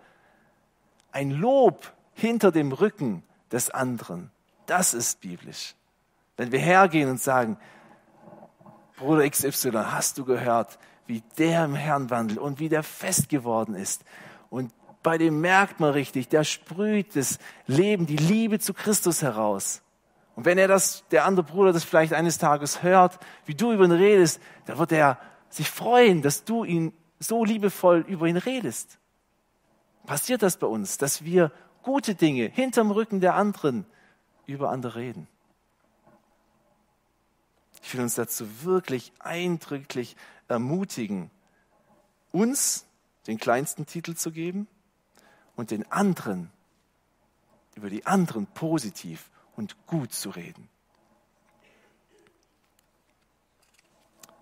Ein 1.13 1.31
Lob 1.31 1.93
hinter 2.15 2.53
dem 2.53 2.73
Rücken 2.73 3.23
des 3.51 3.71
anderen. 3.71 4.31
Das 4.67 4.95
ist 4.95 5.21
biblisch. 5.21 5.75
Wenn 6.37 6.53
wir 6.53 6.59
hergehen 6.59 7.11
und 7.11 7.21
sagen, 7.21 7.59
Bruder 8.97 9.29
XY, 9.29 9.73
hast 9.73 10.19
du 10.19 10.25
gehört, 10.25 10.79
wie 11.07 11.23
der 11.39 11.65
im 11.65 11.75
Herrn 11.75 12.11
wandelt 12.11 12.39
und 12.39 12.59
wie 12.59 12.69
der 12.69 12.83
fest 12.83 13.29
geworden 13.29 13.75
ist. 13.75 14.05
Und 14.49 14.73
bei 15.03 15.19
dem 15.19 15.41
merkt 15.41 15.81
man 15.81 15.91
richtig, 15.91 16.29
der 16.29 16.45
sprüht 16.45 17.17
das 17.17 17.39
Leben, 17.67 18.07
die 18.07 18.17
Liebe 18.17 18.61
zu 18.61 18.73
Christus 18.73 19.23
heraus. 19.23 19.83
Und 20.37 20.45
wenn 20.45 20.59
er 20.59 20.69
das, 20.69 21.05
der 21.11 21.27
andere 21.27 21.45
Bruder 21.45 21.73
das 21.73 21.85
vielleicht 21.85 22.15
eines 22.15 22.39
Tages 22.39 22.83
hört, 22.83 23.19
wie 23.45 23.55
du 23.55 23.73
über 23.73 23.85
ihn 23.85 23.93
redest, 23.93 24.41
dann 24.67 24.79
wird 24.79 24.93
er 24.93 25.19
sich 25.51 25.69
freuen, 25.69 26.23
dass 26.23 26.45
du 26.45 26.65
ihn 26.65 26.95
so 27.19 27.45
liebevoll 27.45 28.05
über 28.09 28.27
ihn 28.27 28.37
redest. 28.37 28.99
Passiert 30.07 30.43
das 30.43 30.57
bei 30.57 30.67
uns, 30.67 30.99
dass 30.99 31.25
wir 31.25 31.53
gute 31.83 32.15
Dinge 32.15 32.49
hinterm 32.49 32.91
Rücken 32.91 33.21
der 33.21 33.35
anderen 33.35 33.87
über 34.47 34.71
andere 34.71 34.97
reden? 34.97 35.29
Ich 37.83 37.95
will 37.95 38.01
uns 38.01 38.15
dazu 38.15 38.65
wirklich 38.65 39.13
eindrücklich 39.19 40.17
ermutigen, 40.49 41.31
uns 42.31 42.87
den 43.27 43.39
kleinsten 43.39 43.87
Titel 43.87 44.15
zu 44.15 44.33
geben 44.33 44.67
und 45.57 45.71
den 45.71 45.91
anderen, 45.91 46.51
über 47.75 47.91
die 47.91 48.07
anderen 48.07 48.47
positiv 48.47 49.31
und 49.57 49.87
gut 49.87 50.13
zu 50.13 50.31
reden. 50.31 50.69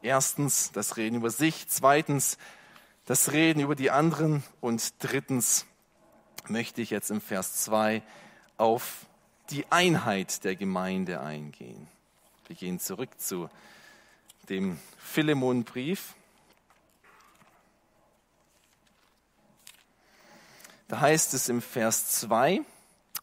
Erstens 0.03 0.73
das 0.73 0.97
Reden 0.97 1.17
über 1.17 1.31
sich, 1.31 1.69
zweitens 1.69 2.39
das 3.05 3.33
Reden 3.33 3.61
über 3.61 3.75
die 3.75 3.91
anderen 3.91 4.43
und 4.61 4.95
drittens 4.99 5.67
möchte 6.49 6.81
ich 6.81 6.91
jetzt 6.91 7.11
im 7.11 7.21
Vers 7.21 7.63
2 7.65 8.03
auf 8.57 9.07
die 9.51 9.71
Einheit 9.71 10.45
der 10.45 10.57
Gemeinde 10.57 11.21
eingehen. 11.21 11.89
Wir 12.47 12.57
gehen 12.57 12.79
zurück 12.79 13.11
zu 13.21 13.49
dem 14.49 14.79
Philemonbrief. 14.99 16.15
Da 20.89 21.01
heißt 21.01 21.35
es 21.35 21.49
im 21.49 21.63
Vers 21.63 22.21
2, 22.21 22.63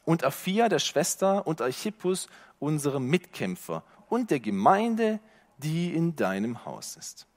und 0.05 0.23
Aphia, 0.23 0.69
der 0.69 0.79
Schwester, 0.79 1.45
und 1.45 1.61
Archippus, 1.61 2.29
unsere 2.59 3.01
Mitkämpfer, 3.01 3.83
und 4.07 4.31
der 4.31 4.39
Gemeinde, 4.39 5.19
die 5.57 5.93
in 5.93 6.15
deinem 6.15 6.63
Haus 6.63 6.95
ist. 6.95 7.27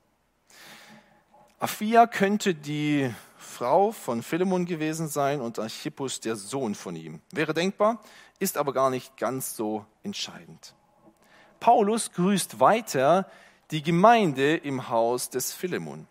Aphia 1.58 2.06
könnte 2.06 2.54
die 2.54 3.12
Frau 3.40 3.90
von 3.90 4.22
Philemon 4.22 4.66
gewesen 4.66 5.08
sein 5.08 5.40
und 5.40 5.58
Archippus 5.58 6.20
der 6.20 6.36
Sohn 6.36 6.74
von 6.74 6.94
ihm. 6.94 7.20
Wäre 7.32 7.54
denkbar, 7.54 8.00
ist 8.38 8.58
aber 8.58 8.74
gar 8.74 8.90
nicht 8.90 9.16
ganz 9.16 9.56
so 9.56 9.86
entscheidend. 10.02 10.74
Paulus 11.58 12.12
grüßt 12.12 12.60
weiter 12.60 13.26
die 13.70 13.82
Gemeinde 13.82 14.56
im 14.56 14.90
Haus 14.90 15.30
des 15.30 15.54
Philemon. 15.54 16.06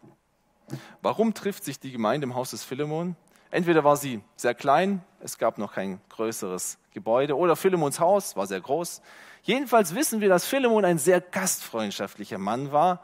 Warum 1.02 1.34
trifft 1.34 1.64
sich 1.64 1.80
die 1.80 1.92
Gemeinde 1.92 2.26
im 2.26 2.36
Haus 2.36 2.52
des 2.52 2.64
Philemon? 2.64 3.16
Entweder 3.52 3.84
war 3.84 3.96
sie 3.96 4.22
sehr 4.36 4.56
klein, 4.56 5.04
es 5.20 5.38
gab 5.38 5.58
noch 5.60 5.74
kein 5.74 6.02
größeres 6.10 6.78
Gebäude, 6.94 7.38
oder 7.38 7.56
Philemons 7.56 8.00
Haus 8.00 8.36
war 8.36 8.48
sehr 8.48 8.62
groß. 8.62 9.02
Jedenfalls 9.44 9.94
wissen 9.94 10.20
wir, 10.20 10.30
dass 10.30 10.46
Philemon 10.46 10.84
ein 10.84 10.98
sehr 10.98 11.22
gastfreundschaftlicher 11.22 12.38
Mann 12.40 12.72
war, 12.72 13.04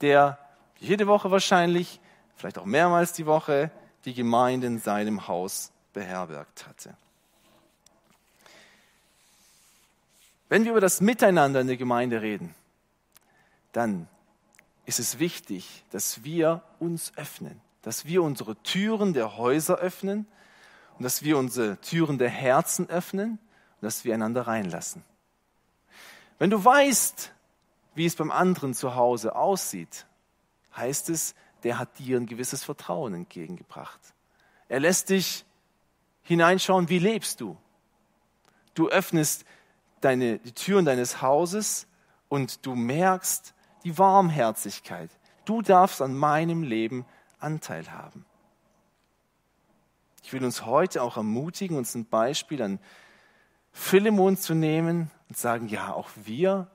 der 0.00 0.38
jede 0.78 1.06
Woche 1.06 1.30
wahrscheinlich, 1.30 2.00
vielleicht 2.36 2.58
auch 2.58 2.64
mehrmals 2.64 3.12
die 3.12 3.26
Woche, 3.26 3.70
die 4.04 4.14
Gemeinde 4.14 4.66
in 4.66 4.78
seinem 4.78 5.28
Haus 5.28 5.72
beherbergt 5.92 6.66
hatte. 6.66 6.96
Wenn 10.48 10.64
wir 10.64 10.72
über 10.72 10.80
das 10.80 11.00
Miteinander 11.00 11.60
in 11.60 11.66
der 11.66 11.76
Gemeinde 11.76 12.20
reden, 12.20 12.54
dann 13.72 14.06
ist 14.84 14.98
es 14.98 15.18
wichtig, 15.18 15.84
dass 15.90 16.24
wir 16.24 16.62
uns 16.78 17.12
öffnen, 17.16 17.60
dass 17.82 18.04
wir 18.04 18.22
unsere 18.22 18.56
Türen 18.56 19.14
der 19.14 19.36
Häuser 19.38 19.76
öffnen 19.76 20.26
und 20.98 21.04
dass 21.04 21.22
wir 21.22 21.38
unsere 21.38 21.80
Türen 21.80 22.18
der 22.18 22.28
Herzen 22.28 22.88
öffnen 22.90 23.32
und 23.32 23.82
dass 23.82 24.04
wir 24.04 24.12
einander 24.14 24.42
reinlassen. 24.42 25.04
Wenn 26.38 26.50
du 26.50 26.62
weißt, 26.62 27.32
wie 27.94 28.06
es 28.06 28.16
beim 28.16 28.30
anderen 28.30 28.74
zu 28.74 28.94
Hause 28.94 29.36
aussieht, 29.36 30.06
heißt 30.76 31.08
es, 31.10 31.34
der 31.62 31.78
hat 31.78 31.98
dir 31.98 32.18
ein 32.18 32.26
gewisses 32.26 32.64
Vertrauen 32.64 33.14
entgegengebracht. 33.14 34.00
Er 34.68 34.80
lässt 34.80 35.10
dich 35.10 35.44
hineinschauen, 36.22 36.88
wie 36.88 36.98
lebst 36.98 37.40
du. 37.40 37.56
Du 38.74 38.88
öffnest 38.88 39.44
deine, 40.00 40.38
die 40.38 40.52
Türen 40.52 40.84
deines 40.84 41.20
Hauses 41.22 41.86
und 42.28 42.64
du 42.64 42.74
merkst 42.74 43.54
die 43.84 43.98
Warmherzigkeit. 43.98 45.10
Du 45.44 45.62
darfst 45.62 46.00
an 46.00 46.14
meinem 46.14 46.62
Leben 46.62 47.04
Anteil 47.38 47.90
haben. 47.90 48.24
Ich 50.22 50.32
will 50.32 50.44
uns 50.44 50.64
heute 50.64 51.02
auch 51.02 51.16
ermutigen, 51.16 51.76
uns 51.76 51.94
ein 51.94 52.06
Beispiel 52.06 52.62
an 52.62 52.78
Philemon 53.72 54.36
zu 54.36 54.54
nehmen 54.54 55.10
und 55.28 55.36
sagen, 55.36 55.68
ja, 55.68 55.92
auch 55.92 56.08
wir 56.24 56.68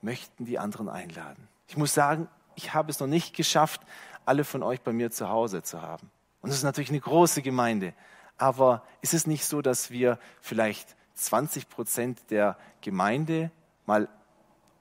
möchten 0.00 0.46
die 0.46 0.58
anderen 0.58 0.88
einladen. 0.88 1.48
Ich 1.66 1.76
muss 1.76 1.92
sagen, 1.92 2.28
ich 2.54 2.74
habe 2.74 2.90
es 2.90 2.98
noch 3.00 3.06
nicht 3.06 3.36
geschafft, 3.36 3.82
alle 4.28 4.44
von 4.44 4.62
euch 4.62 4.80
bei 4.82 4.92
mir 4.92 5.10
zu 5.10 5.28
Hause 5.28 5.62
zu 5.62 5.82
haben. 5.82 6.10
Und 6.40 6.50
es 6.50 6.56
ist 6.56 6.62
natürlich 6.62 6.90
eine 6.90 7.00
große 7.00 7.42
Gemeinde. 7.42 7.94
Aber 8.36 8.84
ist 9.00 9.14
es 9.14 9.26
nicht 9.26 9.44
so, 9.44 9.62
dass 9.62 9.90
wir 9.90 10.18
vielleicht 10.40 10.94
20 11.14 11.68
Prozent 11.68 12.30
der 12.30 12.56
Gemeinde 12.80 13.50
mal 13.86 14.08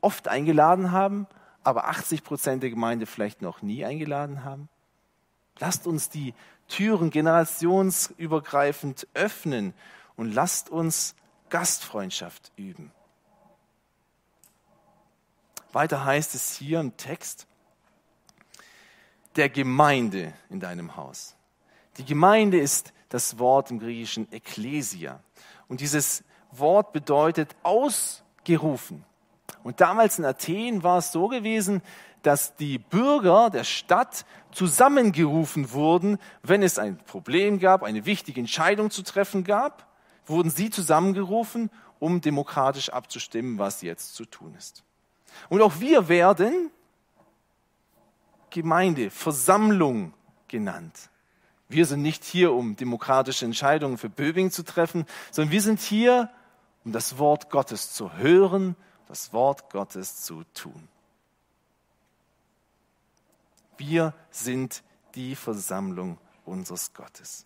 oft 0.01 0.27
eingeladen 0.27 0.91
haben, 0.91 1.25
aber 1.63 1.87
80 1.87 2.23
Prozent 2.23 2.61
der 2.61 2.69
Gemeinde 2.69 3.07
vielleicht 3.07 3.41
noch 3.41 3.63
nie 3.63 3.83
eingeladen 3.83 4.43
haben? 4.43 4.69
Lasst 5.59 5.87
uns 5.87 6.09
die 6.09 6.35
Türen 6.67 7.09
generationsübergreifend 7.09 9.07
öffnen 9.13 9.73
und 10.15 10.31
lasst 10.33 10.69
uns 10.69 11.15
Gastfreundschaft 11.49 12.51
üben. 12.57 12.91
Weiter 15.71 16.05
heißt 16.05 16.35
es 16.35 16.55
hier 16.55 16.79
im 16.79 16.95
Text, 16.97 17.47
der 19.37 19.49
Gemeinde 19.49 20.33
in 20.49 20.59
deinem 20.59 20.95
Haus. 20.95 21.35
Die 21.97 22.05
Gemeinde 22.05 22.59
ist 22.59 22.93
das 23.09 23.39
Wort 23.39 23.71
im 23.71 23.79
Griechischen 23.79 24.31
Ekklesia. 24.31 25.21
Und 25.67 25.81
dieses 25.81 26.23
Wort 26.51 26.93
bedeutet 26.93 27.55
ausgerufen. 27.63 29.03
Und 29.63 29.81
damals 29.81 30.19
in 30.19 30.25
Athen 30.25 30.83
war 30.83 30.99
es 30.99 31.11
so 31.11 31.27
gewesen, 31.27 31.81
dass 32.23 32.55
die 32.55 32.77
Bürger 32.77 33.49
der 33.49 33.63
Stadt 33.63 34.25
zusammengerufen 34.51 35.71
wurden, 35.71 36.17
wenn 36.41 36.63
es 36.63 36.79
ein 36.79 36.97
Problem 36.97 37.59
gab, 37.59 37.83
eine 37.83 38.05
wichtige 38.05 38.39
Entscheidung 38.39 38.91
zu 38.91 39.03
treffen 39.03 39.43
gab, 39.43 39.87
wurden 40.25 40.49
sie 40.49 40.69
zusammengerufen, 40.69 41.69
um 41.99 42.21
demokratisch 42.21 42.89
abzustimmen, 42.89 43.59
was 43.59 43.81
jetzt 43.81 44.15
zu 44.15 44.25
tun 44.25 44.55
ist. 44.57 44.83
Und 45.49 45.61
auch 45.61 45.79
wir 45.79 46.09
werden 46.09 46.71
Gemeinde, 48.57 49.11
Versammlung 49.11 50.13
genannt. 50.47 51.11
Wir 51.69 51.85
sind 51.85 52.01
nicht 52.01 52.23
hier, 52.23 52.53
um 52.53 52.75
demokratische 52.75 53.45
Entscheidungen 53.45 53.99
für 53.99 54.09
Böbing 54.09 54.49
zu 54.49 54.65
treffen, 54.65 55.05
sondern 55.29 55.51
wir 55.51 55.61
sind 55.61 55.79
hier, 55.79 56.31
um 56.83 56.91
das 56.91 57.19
Wort 57.19 57.51
Gottes 57.51 57.93
zu 57.93 58.13
hören, 58.13 58.75
das 59.07 59.31
Wort 59.31 59.69
Gottes 59.69 60.23
zu 60.23 60.43
tun. 60.55 60.87
Wir 63.77 64.15
sind 64.31 64.81
die 65.13 65.35
Versammlung 65.35 66.17
unseres 66.43 66.95
Gottes. 66.95 67.45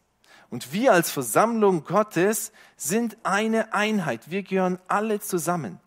Und 0.50 0.72
wir 0.72 0.94
als 0.94 1.12
Versammlung 1.12 1.84
Gottes 1.84 2.54
sind 2.78 3.18
eine 3.24 3.74
Einheit. 3.74 4.32
Wir 4.32 4.44
gehören 4.44 4.80
alle 4.88 5.20
zusammen. 5.20 5.82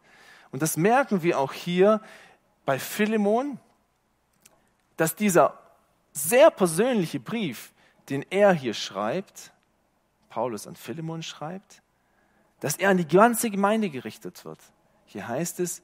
Und 0.52 0.60
das 0.60 0.76
merken 0.76 1.22
wir 1.22 1.38
auch 1.38 1.54
hier 1.54 2.02
bei 2.66 2.78
Philemon, 2.78 3.58
dass 4.96 5.16
dieser 5.16 5.59
sehr 6.12 6.50
persönliche 6.50 7.20
Brief, 7.20 7.72
den 8.09 8.24
er 8.30 8.52
hier 8.52 8.74
schreibt, 8.74 9.52
Paulus 10.28 10.66
an 10.66 10.76
Philemon 10.76 11.22
schreibt, 11.22 11.83
dass 12.61 12.76
er 12.76 12.90
an 12.90 12.96
die 12.96 13.09
ganze 13.09 13.50
Gemeinde 13.50 13.90
gerichtet 13.90 14.44
wird. 14.44 14.59
Hier 15.07 15.28
heißt 15.28 15.61
es, 15.61 15.83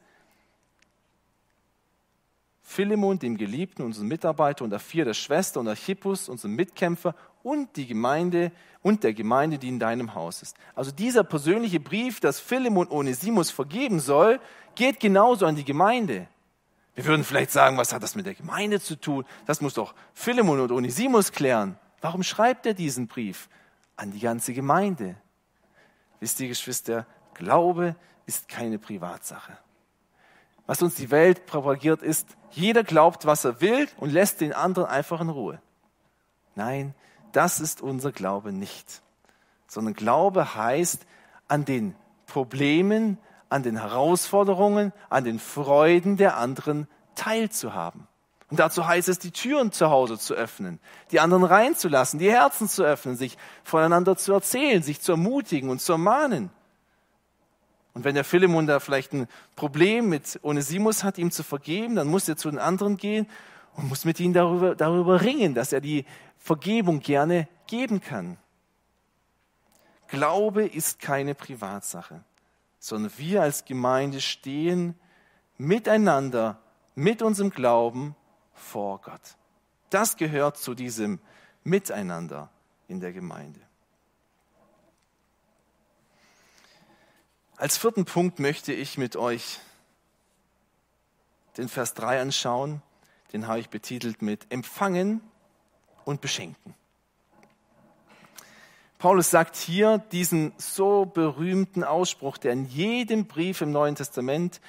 Philemon, 2.62 3.18
dem 3.18 3.37
Geliebten, 3.37 3.83
unseren 3.83 4.07
Mitarbeiter, 4.07 4.64
und 4.64 4.73
Aphia, 4.73 5.05
der 5.05 5.14
Schwester, 5.14 5.59
und 5.59 5.66
Archippus, 5.66 6.29
unseren 6.29 6.53
Mitkämpfer, 6.53 7.16
und 7.42 7.77
die 7.77 7.87
Gemeinde 7.87 8.53
und 8.83 9.03
der 9.03 9.12
Gemeinde, 9.12 9.59
die 9.59 9.68
in 9.68 9.81
deinem 9.81 10.14
Haus 10.14 10.40
ist. 10.42 10.57
Also 10.75 10.92
dieser 10.92 11.25
persönliche 11.25 11.81
Brief, 11.81 12.20
dass 12.20 12.38
Philemon 12.38 12.88
Onesimus 12.88 13.51
vergeben 13.51 13.99
soll, 13.99 14.40
geht 14.77 15.01
genauso 15.01 15.46
an 15.46 15.57
die 15.57 15.64
Gemeinde. 15.64 16.29
Wir 16.94 17.05
würden 17.05 17.24
vielleicht 17.24 17.50
sagen, 17.50 17.76
was 17.76 17.92
hat 17.92 18.03
das 18.03 18.14
mit 18.14 18.26
der 18.26 18.35
Gemeinde 18.35 18.81
zu 18.81 18.96
tun? 18.96 19.24
Das 19.46 19.61
muss 19.61 19.74
doch 19.74 19.94
Philemon 20.12 20.61
und 20.61 20.72
Onesimus 20.72 21.33
klären. 21.33 21.79
Warum 22.00 22.22
schreibt 22.22 22.66
er 22.66 22.74
diesen 22.74 23.07
Brief 23.07 23.48
an 23.96 24.11
die 24.11 24.20
ganze 24.20 24.53
Gemeinde? 24.53 25.16
Wisst 26.18 26.40
ihr, 26.40 26.48
Geschwister, 26.48 27.07
Glaube 27.35 27.96
ist 28.26 28.48
keine 28.48 28.79
Privatsache. 28.79 29.57
Was 30.66 30.83
uns 30.83 30.94
die 30.94 31.11
Welt 31.11 31.46
propagiert, 31.46 32.03
ist, 32.03 32.29
jeder 32.53 32.85
glaubt, 32.85 33.26
was 33.26 33.44
er 33.44 33.61
will 33.61 33.88
und 33.96 34.12
lässt 34.12 34.40
den 34.40 34.53
anderen 34.53 34.88
einfach 34.88 35.20
in 35.20 35.29
Ruhe. 35.29 35.61
Nein, 36.55 36.94
das 37.33 37.61
ist 37.61 37.81
unser 37.81 38.12
Glaube 38.12 38.53
nicht. 38.53 39.03
Sondern 39.66 39.94
Glaube 39.94 40.55
heißt, 40.55 41.07
an 41.48 41.64
den 41.64 41.94
Problemen, 42.26 43.18
an 43.50 43.62
den 43.62 43.76
Herausforderungen, 43.76 44.92
an 45.10 45.24
den 45.24 45.38
Freuden 45.38 46.16
der 46.16 46.38
anderen 46.38 46.88
teilzuhaben. 47.14 48.06
Und 48.48 48.58
dazu 48.58 48.86
heißt 48.86 49.08
es, 49.08 49.18
die 49.18 49.30
Türen 49.30 49.70
zu 49.70 49.90
Hause 49.90 50.18
zu 50.18 50.34
öffnen, 50.34 50.80
die 51.12 51.20
anderen 51.20 51.44
reinzulassen, 51.44 52.18
die 52.18 52.30
Herzen 52.30 52.68
zu 52.68 52.82
öffnen, 52.82 53.16
sich 53.16 53.36
voneinander 53.62 54.16
zu 54.16 54.32
erzählen, 54.32 54.82
sich 54.82 55.00
zu 55.00 55.12
ermutigen 55.12 55.70
und 55.70 55.80
zu 55.80 55.92
ermahnen. 55.92 56.50
Und 57.94 58.04
wenn 58.04 58.14
der 58.14 58.24
Philemon 58.24 58.66
da 58.66 58.80
vielleicht 58.80 59.12
ein 59.12 59.28
Problem 59.56 60.08
mit 60.08 60.40
Onesimus 60.42 61.04
hat, 61.04 61.18
ihm 61.18 61.30
zu 61.30 61.42
vergeben, 61.42 61.96
dann 61.96 62.08
muss 62.08 62.28
er 62.28 62.36
zu 62.36 62.50
den 62.50 62.58
anderen 62.58 62.96
gehen 62.96 63.26
und 63.74 63.88
muss 63.88 64.04
mit 64.04 64.18
ihnen 64.20 64.34
darüber, 64.34 64.74
darüber 64.74 65.20
ringen, 65.20 65.54
dass 65.54 65.72
er 65.72 65.80
die 65.80 66.04
Vergebung 66.38 67.00
gerne 67.00 67.48
geben 67.66 68.00
kann. 68.00 68.36
Glaube 70.08 70.66
ist 70.66 70.98
keine 70.98 71.36
Privatsache, 71.36 72.24
sondern 72.81 73.12
wir 73.19 73.43
als 73.43 73.64
Gemeinde 73.64 74.21
stehen 74.21 74.99
miteinander, 75.59 76.61
mit 76.97 77.23
unserem 77.23 77.51
Glauben 77.51 78.16
vor 78.53 79.01
Gott. 79.01 79.37
Das 79.90 80.16
gehört 80.16 80.57
zu 80.57 80.75
diesem 80.75 81.21
Miteinander 81.62 82.51
in 82.88 83.01
der 83.01 83.12
Gemeinde. 83.12 83.61
Als 87.57 87.77
vierten 87.77 88.07
Punkt 88.07 88.38
möchte 88.38 88.73
ich 88.73 88.99
mit 88.99 89.16
euch 89.16 89.61
den 91.59 91.69
Vers 91.69 91.95
3 91.95 92.23
anschauen. 92.23 92.83
Den 93.33 93.47
habe 93.47 93.61
ich 93.61 93.69
betitelt 93.69 94.23
mit 94.23 94.51
Empfangen 94.51 95.21
und 96.05 96.21
Beschenken. 96.21 96.75
Paulus 99.00 99.30
sagt 99.30 99.56
hier 99.56 99.96
diesen 99.96 100.52
so 100.58 101.06
berühmten 101.06 101.84
Ausspruch, 101.84 102.36
der 102.36 102.52
in 102.52 102.66
jedem 102.66 103.24
Brief 103.24 103.62
im 103.62 103.72
Neuen 103.72 103.94
Testament 103.94 104.60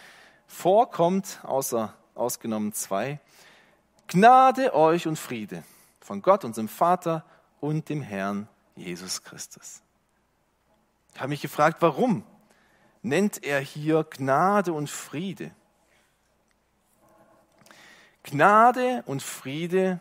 vorkommt, 0.48 1.42
außer 1.44 1.94
ausgenommen 2.16 2.72
zwei. 2.72 3.20
Gnade 4.08 4.74
euch 4.74 5.06
und 5.06 5.20
Friede 5.20 5.66
von 6.00 6.22
Gott, 6.22 6.46
unserem 6.46 6.70
Vater 6.70 7.26
und 7.60 7.90
dem 7.90 8.02
Herrn 8.02 8.48
Jesus 8.78 9.22
Christus. 9.22 9.82
Ich 11.14 11.20
habe 11.20 11.28
mich 11.28 11.42
gefragt, 11.42 11.82
warum 11.82 12.24
nennt 13.02 13.44
er 13.44 13.60
hier 13.60 14.06
Gnade 14.06 14.72
und 14.72 14.90
Friede? 14.90 15.52
Gnade 18.24 19.04
und 19.08 19.22
Friede 19.22 20.00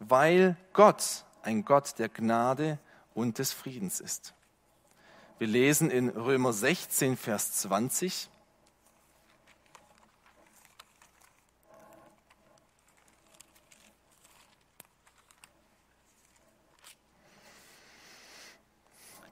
weil 0.00 0.56
Gott 0.72 1.24
ein 1.42 1.64
Gott 1.64 2.00
der 2.00 2.08
Gnade 2.08 2.80
und 3.14 3.38
des 3.38 3.52
Friedens 3.52 4.00
ist. 4.00 4.34
Wir 5.38 5.48
lesen 5.48 5.90
in 5.90 6.08
Römer 6.10 6.52
16, 6.52 7.16
Vers 7.16 7.52
20. 7.54 8.28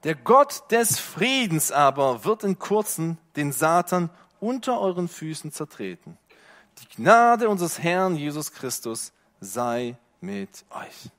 Der 0.03 0.15
Gott 0.15 0.69
des 0.69 0.99
Friedens 0.99 1.71
aber 1.71 2.25
wird 2.25 2.43
in 2.43 2.59
kurzem 2.59 3.17
den 3.37 3.53
Satan 3.53 4.09
unter 4.41 4.81
euren 4.81 5.07
Füßen 5.07 5.53
zertreten. 5.53 6.17
Die 6.79 7.01
Gnade 7.01 7.47
unseres 7.47 7.79
Herrn 7.79 8.17
Jesus 8.17 8.51
Christus 8.51 9.13
sei 9.39 9.95
mit 10.19 10.65
euch. 10.71 11.09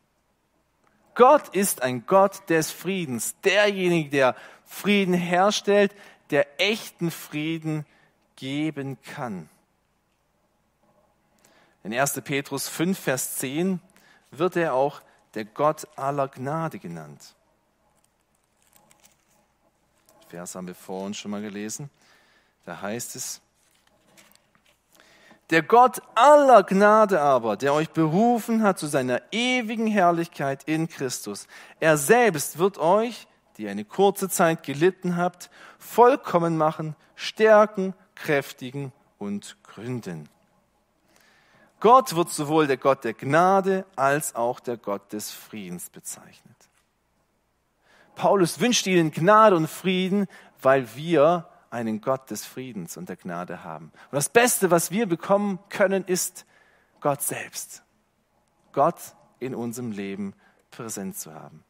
Gott 1.14 1.48
ist 1.54 1.82
ein 1.82 2.06
Gott 2.06 2.48
des 2.50 2.70
Friedens, 2.70 3.36
derjenige, 3.40 4.10
der 4.10 4.36
Frieden 4.64 5.14
herstellt, 5.14 5.94
der 6.30 6.60
echten 6.60 7.10
Frieden 7.10 7.86
geben 8.36 9.00
kann. 9.02 9.48
In 11.84 11.94
1. 11.94 12.20
Petrus 12.22 12.68
5, 12.68 12.98
Vers 12.98 13.36
10 13.36 13.80
wird 14.30 14.56
er 14.56 14.74
auch 14.74 15.02
der 15.34 15.44
Gott 15.44 15.86
aller 15.96 16.28
Gnade 16.28 16.78
genannt. 16.78 17.34
Vers 20.28 20.54
haben 20.54 20.66
wir 20.66 20.74
vor 20.74 21.04
uns 21.04 21.18
schon 21.18 21.30
mal 21.30 21.42
gelesen. 21.42 21.90
Da 22.64 22.80
heißt 22.80 23.14
es, 23.16 23.40
der 25.50 25.62
Gott 25.62 26.00
aller 26.14 26.62
Gnade 26.62 27.20
aber, 27.20 27.56
der 27.56 27.74
euch 27.74 27.90
berufen 27.90 28.62
hat 28.62 28.78
zu 28.78 28.86
seiner 28.86 29.20
ewigen 29.30 29.86
Herrlichkeit 29.86 30.64
in 30.64 30.88
Christus, 30.88 31.46
er 31.80 31.96
selbst 31.96 32.58
wird 32.58 32.78
euch, 32.78 33.26
die 33.56 33.68
eine 33.68 33.84
kurze 33.84 34.28
Zeit 34.28 34.62
gelitten 34.62 35.16
habt, 35.16 35.50
vollkommen 35.78 36.56
machen, 36.56 36.96
stärken, 37.14 37.94
kräftigen 38.14 38.92
und 39.18 39.56
gründen. 39.62 40.28
Gott 41.80 42.16
wird 42.16 42.30
sowohl 42.30 42.66
der 42.66 42.78
Gott 42.78 43.04
der 43.04 43.12
Gnade 43.12 43.84
als 43.94 44.34
auch 44.34 44.58
der 44.58 44.78
Gott 44.78 45.12
des 45.12 45.30
Friedens 45.30 45.90
bezeichnet. 45.90 46.56
Paulus 48.14 48.60
wünscht 48.60 48.86
ihnen 48.86 49.10
Gnade 49.10 49.56
und 49.56 49.68
Frieden, 49.68 50.26
weil 50.62 50.94
wir 50.96 51.46
einen 51.74 52.00
Gott 52.00 52.30
des 52.30 52.46
Friedens 52.46 52.96
und 52.96 53.08
der 53.08 53.16
Gnade 53.16 53.64
haben. 53.64 53.86
Und 53.86 54.14
das 54.14 54.28
Beste, 54.28 54.70
was 54.70 54.92
wir 54.92 55.06
bekommen 55.06 55.58
können, 55.68 56.04
ist 56.04 56.46
Gott 57.00 57.20
selbst. 57.20 57.82
Gott 58.72 58.96
in 59.40 59.54
unserem 59.54 59.90
Leben 59.90 60.34
präsent 60.70 61.18
zu 61.18 61.34
haben. 61.34 61.64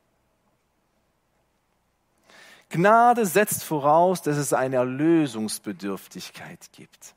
Gnade 2.68 3.24
setzt 3.24 3.64
voraus, 3.64 4.20
dass 4.20 4.36
es 4.36 4.52
eine 4.52 4.76
Erlösungsbedürftigkeit 4.76 6.70
gibt. 6.72 7.14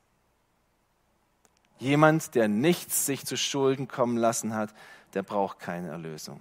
Jemand, 1.79 2.35
der 2.35 2.47
nichts 2.47 3.05
sich 3.05 3.25
zu 3.25 3.35
Schulden 3.35 3.87
kommen 3.87 4.17
lassen 4.17 4.53
hat, 4.55 4.73
der 5.13 5.23
braucht 5.23 5.59
keine 5.59 5.89
Erlösung. 5.89 6.39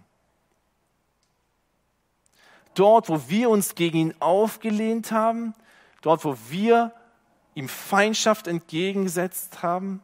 Dort, 2.75 3.09
wo 3.09 3.29
wir 3.29 3.51
uns 3.51 3.75
gegen 3.75 3.99
ihn 3.99 4.15
aufgelehnt 4.21 5.11
haben, 5.11 5.55
dort 6.07 6.25
wo 6.25 6.37
wir 6.49 6.93
ihm 7.55 7.69
Feindschaft 7.69 8.47
entgegengesetzt 8.47 9.65
haben, 9.65 10.01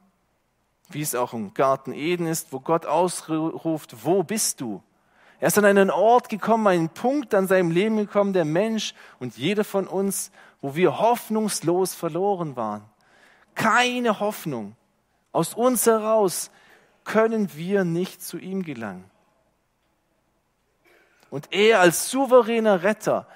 wie 0.91 1.01
es 1.01 1.15
auch 1.15 1.33
im 1.33 1.55
Garten 1.55 1.93
Eden 1.93 2.27
ist, 2.27 2.53
wo 2.53 2.59
Gott 2.59 2.87
ausruft, 2.87 4.05
wo 4.05 4.25
bist 4.25 4.61
du? 4.61 4.83
Er 5.39 5.47
ist 5.47 5.59
an 5.59 5.65
einen 5.65 5.91
Ort 5.91 6.29
gekommen, 6.29 6.67
einen 6.67 6.89
Punkt 6.89 7.35
an 7.35 7.47
seinem 7.47 7.71
Leben 7.71 7.99
gekommen, 7.99 8.33
der 8.33 8.45
Mensch 8.45 8.95
und 9.21 9.37
jeder 9.37 9.63
von 9.63 9.87
uns, 9.87 10.33
wo 10.61 10.75
wir 10.75 10.99
hoffnungslos 10.99 11.95
verloren 11.95 12.57
waren. 12.57 12.83
Keine 13.55 14.19
Hoffnung. 14.19 14.75
Aus 15.31 15.55
uns 15.55 15.87
heraus 15.87 16.51
können 17.05 17.55
wir 17.55 17.85
nicht 17.85 18.25
zu 18.25 18.39
ihm 18.39 18.65
gelangen. 18.65 19.09
Und 21.31 21.53
er 21.53 21.79
als 21.79 22.11
souveräner 22.11 22.83
Retter, 22.83 23.29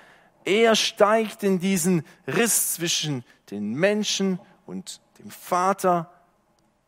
er 0.46 0.76
steigt 0.76 1.42
in 1.42 1.58
diesen 1.58 2.04
Riss 2.26 2.74
zwischen 2.74 3.24
den 3.50 3.74
Menschen 3.74 4.38
und 4.64 5.00
dem 5.18 5.30
Vater, 5.30 6.10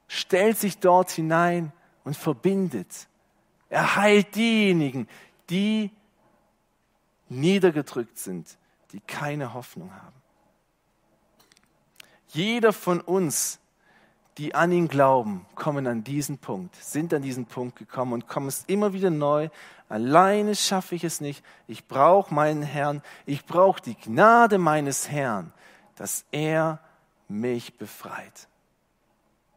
stellt 0.06 0.56
sich 0.56 0.78
dort 0.78 1.10
hinein 1.10 1.72
und 2.04 2.16
verbindet. 2.16 3.08
Er 3.68 3.96
heilt 3.96 4.34
diejenigen, 4.36 5.08
die 5.50 5.90
niedergedrückt 7.28 8.16
sind, 8.16 8.56
die 8.92 9.00
keine 9.00 9.52
Hoffnung 9.52 9.92
haben. 9.92 10.16
Jeder 12.28 12.72
von 12.72 13.00
uns, 13.00 13.58
die 14.38 14.54
an 14.54 14.70
ihn 14.70 14.88
glauben, 14.88 15.46
kommen 15.56 15.86
an 15.86 16.04
diesen 16.04 16.38
Punkt, 16.38 16.76
sind 16.76 17.12
an 17.12 17.22
diesen 17.22 17.46
Punkt 17.46 17.76
gekommen 17.76 18.12
und 18.12 18.28
kommen 18.28 18.46
es 18.46 18.64
immer 18.66 18.92
wieder 18.92 19.10
neu 19.10 19.48
Alleine 19.88 20.54
schaffe 20.54 20.94
ich 20.94 21.04
es 21.04 21.20
nicht. 21.20 21.44
Ich 21.66 21.86
brauche 21.86 22.34
meinen 22.34 22.62
Herrn. 22.62 23.02
Ich 23.24 23.46
brauche 23.46 23.80
die 23.80 23.94
Gnade 23.94 24.58
meines 24.58 25.08
Herrn, 25.08 25.52
dass 25.96 26.24
er 26.30 26.80
mich 27.28 27.78
befreit. 27.78 28.48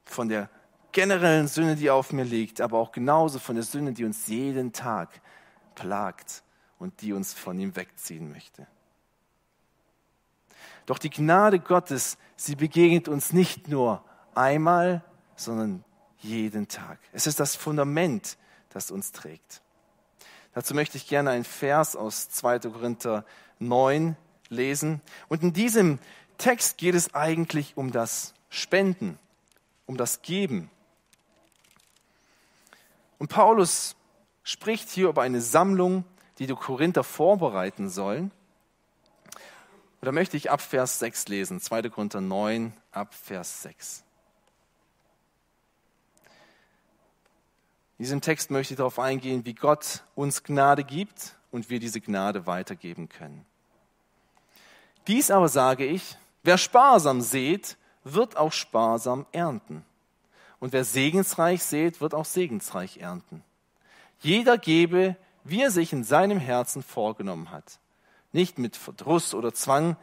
Von 0.06 0.30
der 0.30 0.50
generellen 0.92 1.48
Sünde, 1.48 1.76
die 1.76 1.90
auf 1.90 2.14
mir 2.14 2.24
liegt, 2.24 2.62
aber 2.62 2.78
auch 2.80 2.92
genauso 2.92 3.40
von 3.40 3.56
der 3.56 3.64
Sünde, 3.64 3.94
die 3.94 4.06
uns 4.06 4.28
jeden 4.28 4.74
Tag 4.74 5.22
plagt 5.76 6.44
und 6.80 7.02
die 7.02 7.14
uns 7.14 7.34
von 7.34 7.60
ihm 7.60 7.76
wegziehen 7.76 8.32
möchte. 8.32 8.68
Doch 10.86 10.98
die 10.98 11.10
Gnade 11.10 11.60
Gottes, 11.60 12.18
sie 12.36 12.56
begegnet 12.56 13.08
uns 13.08 13.34
nicht 13.34 13.68
nur 13.68 14.04
einmal, 14.34 15.04
sondern 15.36 15.84
jeden 16.18 16.68
Tag. 16.68 17.00
Es 17.14 17.28
ist 17.28 17.40
das 17.40 17.56
Fundament, 17.56 18.38
das 18.70 18.92
uns 18.92 19.12
trägt. 19.12 19.62
Dazu 20.54 20.74
möchte 20.74 20.98
ich 20.98 21.08
gerne 21.08 21.30
einen 21.32 21.44
Vers 21.44 21.96
aus 21.96 22.30
2. 22.30 22.60
Korinther 22.60 23.26
9 23.60 24.16
lesen. 24.50 25.02
Und 25.30 25.44
in 25.44 25.54
diesem 25.54 26.00
Text 26.38 26.78
geht 26.78 26.96
es 26.96 27.14
eigentlich 27.16 27.78
um 27.78 27.92
das 27.92 28.34
Spenden, 28.50 29.18
um 29.86 29.96
das 29.98 30.22
Geben. 30.22 30.70
Und 33.18 33.30
Paulus 33.30 33.96
spricht 34.44 34.90
hier 34.90 35.10
über 35.10 35.22
eine 35.22 35.42
Sammlung, 35.42 36.04
die 36.40 36.48
die 36.48 36.56
Korinther 36.56 37.04
vorbereiten 37.04 37.90
sollen. 37.90 38.32
Und 40.02 40.08
da 40.08 40.12
möchte 40.12 40.36
ich 40.36 40.50
ab 40.50 40.62
Vers 40.62 41.00
6 41.00 41.28
lesen, 41.28 41.62
2. 41.62 41.84
Korinther 41.90 42.22
9, 42.22 42.74
ab 42.92 43.14
Vers 43.14 43.62
6. 43.62 44.04
In 48.02 48.06
diesem 48.06 48.22
Text 48.22 48.50
möchte 48.50 48.74
ich 48.74 48.80
darauf 48.80 48.98
eingehen, 48.98 49.46
wie 49.46 49.54
Gott 49.54 50.02
uns 50.16 50.42
Gnade 50.42 50.84
gibt 50.84 51.36
und 51.52 51.70
wir 51.70 51.80
diese 51.80 52.02
Gnade 52.02 52.48
weitergeben 52.48 53.10
können. 53.10 53.46
Dies 55.06 55.30
aber 55.30 55.48
sage 55.50 55.86
ich, 55.86 56.18
wer 56.42 56.58
sparsam 56.58 57.22
sät, 57.22 57.78
wird 58.04 58.38
auch 58.38 58.54
sparsam 58.54 59.28
ernten. 59.32 59.86
Und 60.60 60.74
wer 60.74 60.84
segensreich 60.84 61.62
sät, 61.62 62.02
wird 62.02 62.16
auch 62.16 62.26
segensreich 62.26 62.98
ernten. 62.98 63.44
Jeder 64.22 64.58
gebe, 64.58 65.16
wie 65.44 65.62
er 65.62 65.70
sich 65.70 65.94
in 65.94 66.04
seinem 66.04 66.40
Herzen 66.40 66.82
vorgenommen 66.82 67.52
hat. 67.52 67.78
Nicht 68.32 68.58
mit 68.58 68.78
Verdruss 68.78 69.36
oder 69.36 69.54
Zwang, 69.54 69.96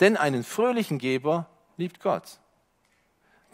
denn 0.00 0.18
einen 0.18 0.44
fröhlichen 0.44 0.98
Geber 0.98 1.48
liebt 1.78 2.00
Gott. 2.00 2.38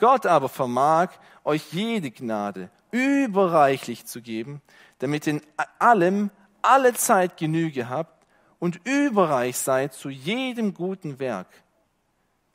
Gott 0.00 0.26
aber 0.26 0.48
vermag 0.48 1.10
euch 1.44 1.72
jede 1.72 2.10
Gnade 2.10 2.68
überreichlich 2.92 4.06
zu 4.06 4.22
geben, 4.22 4.62
damit 5.00 5.26
in 5.26 5.42
allem 5.80 6.30
alle 6.62 6.94
Zeit 6.94 7.36
Genüge 7.36 7.88
habt 7.88 8.24
und 8.60 8.80
überreich 8.86 9.56
seid 9.56 9.92
zu 9.92 10.08
jedem 10.08 10.74
guten 10.74 11.18
Werk. 11.18 11.48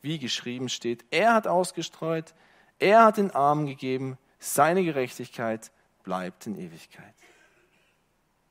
Wie 0.02 0.19
geschrieben 0.19 0.69
steht, 0.69 1.04
er 1.12 1.34
hat 1.34 1.47
ausgestreut, 1.47 2.34
er 2.80 3.04
hat 3.04 3.17
den 3.17 3.32
Armen 3.32 3.65
gegeben, 3.65 4.17
seine 4.39 4.86
Gerechtigkeit 4.86 5.71
bleibt 6.04 6.47
in 6.47 6.58
Ewigkeit. 6.58 7.13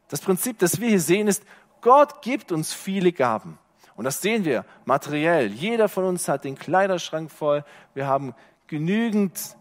Das 0.09 0.21
Prinzip, 0.21 0.59
das 0.59 0.81
wir 0.81 0.89
hier 0.89 1.01
sehen, 1.01 1.29
ist, 1.29 1.45
Gott 1.81 2.21
gibt 2.21 2.53
uns 2.53 2.73
viele 2.75 3.13
Gaben. 3.13 3.59
Und 3.97 4.05
das 4.05 4.21
sehen 4.21 4.45
wir 4.45 4.65
materiell. 4.85 5.47
Jeder 5.53 5.89
von 5.89 6.05
uns 6.05 6.29
hat 6.29 6.45
den 6.45 6.59
Kleiderschrank 6.59 7.31
voll. 7.31 7.65
Wir 7.95 8.07
haben 8.07 8.35
genügend 8.67 9.57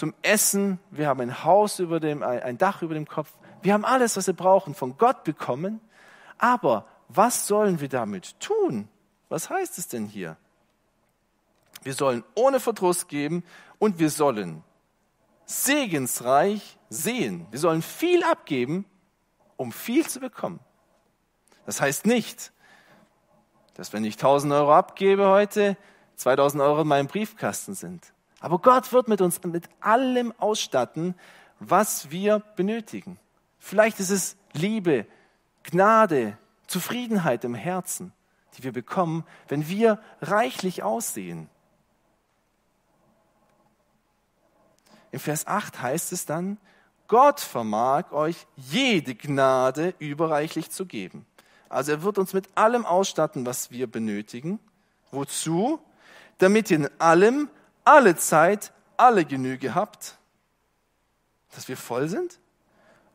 zum 0.00 0.14
Essen, 0.22 0.80
wir 0.90 1.08
haben 1.08 1.20
ein 1.20 1.44
Haus 1.44 1.78
über 1.78 2.00
dem, 2.00 2.22
ein 2.22 2.56
Dach 2.56 2.80
über 2.80 2.94
dem 2.94 3.06
Kopf. 3.06 3.30
Wir 3.60 3.74
haben 3.74 3.84
alles, 3.84 4.16
was 4.16 4.26
wir 4.26 4.34
brauchen, 4.34 4.74
von 4.74 4.96
Gott 4.96 5.24
bekommen. 5.24 5.78
Aber 6.38 6.86
was 7.08 7.46
sollen 7.46 7.82
wir 7.82 7.90
damit 7.90 8.40
tun? 8.40 8.88
Was 9.28 9.50
heißt 9.50 9.76
es 9.76 9.88
denn 9.88 10.06
hier? 10.06 10.38
Wir 11.82 11.92
sollen 11.92 12.24
ohne 12.34 12.60
Verdruss 12.60 13.08
geben 13.08 13.44
und 13.78 13.98
wir 13.98 14.08
sollen 14.08 14.64
segensreich 15.44 16.78
sehen. 16.88 17.46
Wir 17.50 17.58
sollen 17.58 17.82
viel 17.82 18.24
abgeben, 18.24 18.86
um 19.58 19.70
viel 19.70 20.08
zu 20.08 20.18
bekommen. 20.18 20.60
Das 21.66 21.82
heißt 21.82 22.06
nicht, 22.06 22.54
dass 23.74 23.92
wenn 23.92 24.04
ich 24.04 24.14
1000 24.14 24.50
Euro 24.54 24.72
abgebe 24.72 25.28
heute, 25.28 25.76
2000 26.16 26.62
Euro 26.62 26.80
in 26.80 26.88
meinem 26.88 27.06
Briefkasten 27.06 27.74
sind. 27.74 28.14
Aber 28.40 28.58
Gott 28.58 28.92
wird 28.92 29.08
mit 29.08 29.20
uns 29.20 29.42
mit 29.44 29.68
allem 29.80 30.32
ausstatten, 30.38 31.14
was 31.60 32.10
wir 32.10 32.40
benötigen. 32.56 33.18
Vielleicht 33.58 34.00
ist 34.00 34.10
es 34.10 34.36
Liebe, 34.54 35.06
Gnade, 35.62 36.38
Zufriedenheit 36.66 37.44
im 37.44 37.54
Herzen, 37.54 38.12
die 38.56 38.64
wir 38.64 38.72
bekommen, 38.72 39.24
wenn 39.48 39.68
wir 39.68 40.00
reichlich 40.22 40.82
aussehen. 40.82 41.48
Im 45.12 45.20
Vers 45.20 45.46
8 45.46 45.82
heißt 45.82 46.12
es 46.12 46.24
dann, 46.24 46.58
Gott 47.08 47.40
vermag 47.40 48.12
euch 48.12 48.46
jede 48.56 49.14
Gnade 49.14 49.94
überreichlich 49.98 50.70
zu 50.70 50.86
geben. 50.86 51.26
Also 51.68 51.92
er 51.92 52.02
wird 52.02 52.18
uns 52.18 52.32
mit 52.32 52.48
allem 52.56 52.86
ausstatten, 52.86 53.44
was 53.44 53.70
wir 53.70 53.90
benötigen. 53.90 54.60
Wozu? 55.10 55.80
Damit 56.38 56.70
ihr 56.70 56.78
in 56.78 57.00
allem 57.00 57.48
alle 57.90 58.14
Zeit, 58.14 58.72
alle 58.96 59.24
Genüge 59.24 59.74
habt, 59.74 60.16
dass 61.52 61.66
wir 61.66 61.76
voll 61.76 62.08
sind 62.08 62.38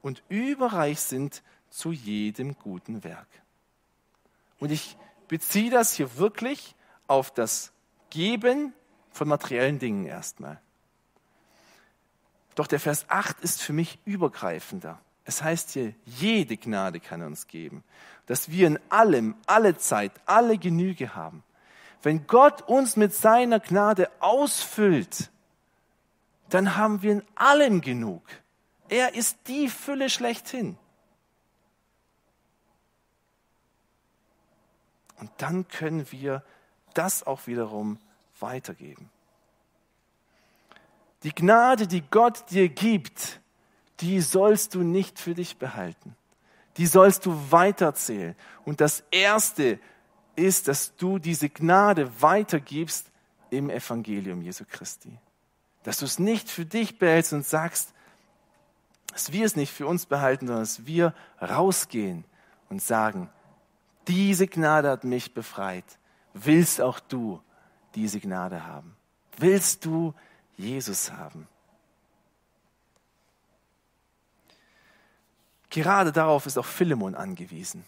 und 0.02 0.22
überreich 0.28 1.00
sind 1.00 1.44
zu 1.70 1.94
jedem 1.94 2.58
guten 2.60 3.06
Werk. 3.06 3.28
Und 4.60 4.72
ich 4.72 4.98
beziehe 5.30 5.72
das 5.72 5.94
hier 5.94 6.18
wirklich 6.18 6.76
auf 7.08 7.34
das 7.34 7.72
Geben 8.10 8.74
von 9.12 9.30
materiellen 9.30 9.80
Dingen 9.80 10.06
erstmal. 10.06 10.60
Doch 12.56 12.68
der 12.68 12.82
Vers 12.82 13.06
8 13.08 13.40
ist 13.40 13.62
für 13.62 13.72
mich 13.72 14.00
übergreifender. 14.04 15.00
Es 15.24 15.42
heißt 15.42 15.72
hier, 15.72 15.94
jede 16.04 16.58
Gnade 16.58 17.00
kann 17.00 17.22
er 17.22 17.28
uns 17.28 17.48
geben, 17.48 17.82
dass 18.26 18.52
wir 18.52 18.68
in 18.68 18.80
allem, 18.90 19.36
alle 19.46 19.78
Zeit, 19.78 20.12
alle 20.26 20.58
Genüge 20.58 21.16
haben. 21.16 21.44
Wenn 22.06 22.28
Gott 22.28 22.62
uns 22.62 22.98
mit 22.98 23.15
seiner 23.15 23.60
Gnade 23.60 24.12
ausfüllt, 24.20 25.32
dann 26.50 26.76
haben 26.76 27.02
wir 27.02 27.13
in 27.13 27.24
allem 27.34 27.82
genug. 27.82 28.22
Er 28.89 29.15
ist 29.15 29.39
die 29.48 29.70
Fülle 29.70 30.12
schlechthin. 30.12 30.78
Und 35.18 35.32
dann 35.38 35.68
können 35.68 36.06
wir 36.12 36.44
das 36.94 37.26
auch 37.26 37.48
wiederum 37.48 37.98
weitergeben. 38.39 39.10
Die 41.24 41.34
Gnade, 41.34 41.88
die 41.88 42.04
Gott 42.04 42.52
dir 42.52 42.70
gibt, 42.70 43.41
die 44.02 44.22
sollst 44.22 44.76
du 44.76 44.82
nicht 44.84 45.18
für 45.18 45.34
dich 45.34 45.58
behalten. 45.58 46.15
Die 46.78 46.86
sollst 46.86 47.26
du 47.26 47.52
weiterzählen. 47.52 48.36
Und 48.63 48.80
das 48.80 49.04
Erste, 49.10 49.80
ist, 50.36 50.67
dass 50.67 50.95
du 50.95 51.19
diese 51.19 51.50
Gnade 51.50 52.21
weitergibst 52.21 53.12
im 53.50 53.69
Evangelium 53.69 54.41
Jesu 54.41 54.65
Christi. 54.69 55.17
Dass 55.84 56.00
du 56.00 56.06
es 56.06 56.19
nicht 56.19 56.50
für 56.50 56.65
dich 56.65 57.00
behältst 57.00 57.34
und 57.34 57.45
sagst, 57.45 57.93
dass 59.12 59.32
wir 59.32 59.45
es 59.45 59.56
nicht 59.56 59.71
für 59.71 59.88
uns 59.88 60.06
behalten, 60.06 60.48
sondern 60.48 60.63
dass 60.63 60.86
wir 60.86 61.13
rausgehen 61.41 62.26
und 62.69 62.82
sagen, 62.82 63.30
diese 64.08 64.48
Gnade 64.48 64.89
hat 64.89 65.04
mich 65.04 65.34
befreit. 65.34 65.86
Willst 66.34 66.82
auch 66.82 67.00
du 67.00 67.41
diese 67.95 68.19
Gnade 68.19 68.65
haben? 68.65 68.95
Willst 69.38 69.86
du 69.86 70.13
Jesus 70.58 71.12
haben? 71.12 71.48
Gerade 75.69 76.12
darauf 76.12 76.45
ist 76.45 76.58
auch 76.58 76.65
Philemon 76.65 77.15
angewiesen. 77.15 77.84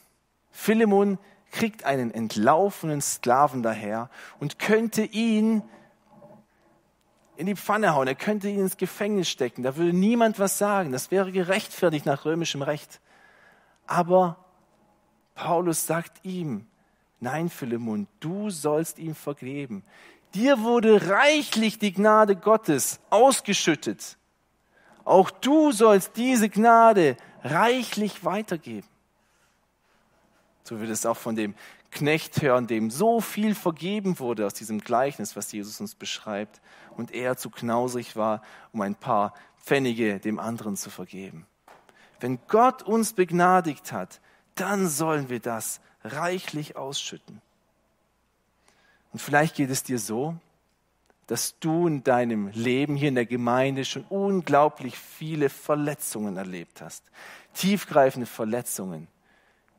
Philemon 0.52 1.20
kriegt 1.52 1.86
einen 1.86 2.12
entlaufenen 2.12 3.02
Sklaven 3.02 3.64
daher 3.64 4.10
und 4.40 4.60
könnte 4.60 5.04
ihn 5.04 5.64
in 7.36 7.46
die 7.46 7.56
Pfanne 7.56 7.94
hauen, 7.94 8.08
er 8.08 8.16
könnte 8.16 8.50
ihn 8.50 8.60
ins 8.60 8.78
Gefängnis 8.78 9.30
stecken, 9.30 9.64
da 9.64 9.76
würde 9.76 9.96
niemand 9.96 10.40
was 10.40 10.58
sagen, 10.58 10.92
das 10.92 11.12
wäre 11.12 11.32
gerechtfertigt 11.32 12.06
nach 12.06 12.26
römischem 12.26 12.64
Recht. 12.64 13.00
Aber 13.86 14.38
Paulus 15.36 15.86
sagt 15.86 16.26
ihm, 16.26 16.66
nein 17.20 17.50
Philemon, 17.50 18.08
du 18.20 18.50
sollst 18.50 18.98
ihm 18.98 19.14
vergeben. 19.14 19.84
Dir 20.34 20.62
wurde 20.62 21.10
reichlich 21.10 21.80
die 21.80 21.94
Gnade 21.94 22.36
Gottes 22.36 23.00
ausgeschüttet. 23.10 24.18
Auch 25.06 25.30
du 25.30 25.72
sollst 25.72 26.18
diese 26.18 26.50
Gnade 26.50 27.16
reichlich 27.44 28.26
weitergeben. 28.26 28.88
So 30.68 30.82
wird 30.82 30.90
es 30.90 31.06
auch 31.06 31.16
von 31.16 31.38
dem 31.38 31.56
Knecht 31.92 32.42
hören, 32.42 32.68
dem 32.68 32.92
so 32.92 33.22
viel 33.22 33.56
vergeben 33.56 34.20
wurde 34.20 34.46
aus 34.46 34.54
diesem 34.54 34.82
Gleichnis, 34.82 35.38
was 35.38 35.50
Jesus 35.54 35.80
uns 35.80 35.96
beschreibt, 35.96 36.60
und 36.98 37.14
er 37.14 37.38
zu 37.38 37.50
knausrig 37.50 38.18
war, 38.18 38.42
um 38.74 38.82
ein 38.82 38.96
paar 38.96 39.34
Pfennige 39.64 40.20
dem 40.20 40.40
anderen 40.40 40.76
zu 40.76 40.90
vergeben. 40.90 41.46
Wenn 42.20 42.40
Gott 42.50 42.84
uns 42.84 43.14
begnadigt 43.14 43.94
hat, 43.94 44.20
dann 44.56 44.90
sollen 44.90 45.30
wir 45.30 45.40
das 45.40 45.80
reichlich 46.04 46.76
ausschütten. 46.76 47.42
Und 49.14 49.22
vielleicht 49.22 49.56
geht 49.56 49.70
es 49.70 49.84
dir 49.84 50.00
so, 50.00 50.36
dass 51.28 51.60
du 51.60 51.88
in 51.88 52.04
deinem 52.04 52.50
Leben 52.50 52.98
hier 52.98 53.08
in 53.08 53.16
der 53.16 53.26
Gemeinde 53.26 53.86
schon 53.86 54.04
unglaublich 54.10 54.98
viele 54.98 55.48
Verletzungen 55.50 56.36
erlebt 56.36 56.82
hast. 56.82 57.06
Tiefgreifende 57.54 58.28
Verletzungen. 58.28 59.08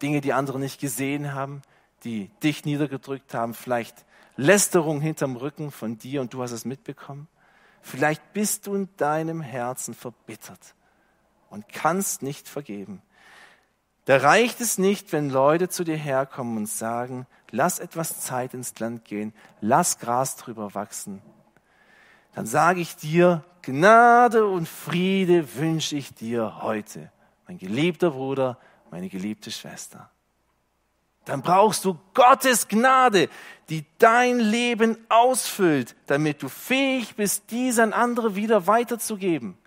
Dinge, 0.02 0.20
die 0.20 0.32
andere 0.32 0.58
nicht 0.58 0.80
gesehen 0.80 1.34
haben, 1.34 1.62
die 2.04 2.30
dich 2.42 2.64
niedergedrückt 2.64 3.34
haben, 3.34 3.54
vielleicht 3.54 4.04
Lästerung 4.36 5.00
hinterm 5.00 5.36
Rücken 5.36 5.70
von 5.70 5.98
dir 5.98 6.20
und 6.20 6.32
du 6.32 6.42
hast 6.42 6.52
es 6.52 6.64
mitbekommen. 6.64 7.26
Vielleicht 7.82 8.32
bist 8.32 8.66
du 8.66 8.74
in 8.74 8.88
deinem 8.96 9.40
Herzen 9.40 9.94
verbittert 9.94 10.74
und 11.50 11.68
kannst 11.68 12.22
nicht 12.22 12.48
vergeben. 12.48 13.02
Da 14.04 14.16
reicht 14.16 14.60
es 14.60 14.78
nicht, 14.78 15.12
wenn 15.12 15.28
Leute 15.28 15.68
zu 15.68 15.84
dir 15.84 15.96
herkommen 15.96 16.56
und 16.56 16.66
sagen, 16.66 17.26
lass 17.50 17.78
etwas 17.78 18.20
Zeit 18.20 18.54
ins 18.54 18.78
Land 18.78 19.04
gehen, 19.04 19.34
lass 19.60 19.98
Gras 19.98 20.36
drüber 20.36 20.74
wachsen. 20.74 21.20
Dann 22.34 22.46
sage 22.46 22.80
ich 22.80 22.96
dir, 22.96 23.44
Gnade 23.62 24.46
und 24.46 24.68
Friede 24.68 25.56
wünsche 25.56 25.96
ich 25.96 26.14
dir 26.14 26.62
heute, 26.62 27.10
mein 27.46 27.58
geliebter 27.58 28.12
Bruder, 28.12 28.58
meine 28.90 29.08
geliebte 29.08 29.50
Schwester 29.50 30.10
dann 31.28 31.42
brauchst 31.42 31.84
du 31.84 31.98
Gottes 32.14 32.68
Gnade, 32.68 33.28
die 33.68 33.84
dein 33.98 34.40
Leben 34.40 34.96
ausfüllt, 35.10 35.94
damit 36.06 36.42
du 36.42 36.48
fähig 36.48 37.16
bist, 37.16 37.50
dies 37.50 37.78
an 37.78 37.92
andere 37.92 38.34
wieder 38.34 38.66
weiterzugeben. 38.66 39.58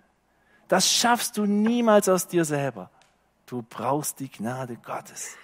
Das 0.66 0.92
schaffst 0.92 1.36
du 1.36 1.46
niemals 1.46 2.08
aus 2.08 2.26
dir 2.26 2.44
selber. 2.44 2.90
Du 3.46 3.62
brauchst 3.62 4.18
die 4.18 4.28
Gnade 4.28 4.76
Gottes. 4.76 5.36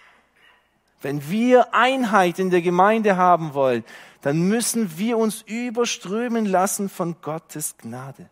Wenn 1.01 1.31
wir 1.31 1.72
Einheit 1.72 2.41
in 2.41 2.51
der 2.51 2.62
Gemeinde 2.62 3.16
haben 3.16 3.55
wollen, 3.55 3.85
dann 4.20 4.41
müssen 4.41 4.99
wir 4.99 5.18
uns 5.18 5.43
überströmen 5.43 6.47
lassen 6.47 6.89
von 6.89 7.14
Gottes 7.22 7.76
Gnade. 7.79 8.29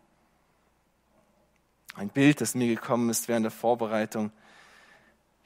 Ein 1.95 2.09
Bild, 2.09 2.41
das 2.41 2.53
mir 2.53 2.67
gekommen 2.67 3.09
ist 3.09 3.29
während 3.29 3.45
der 3.45 3.51
Vorbereitung, 3.51 4.31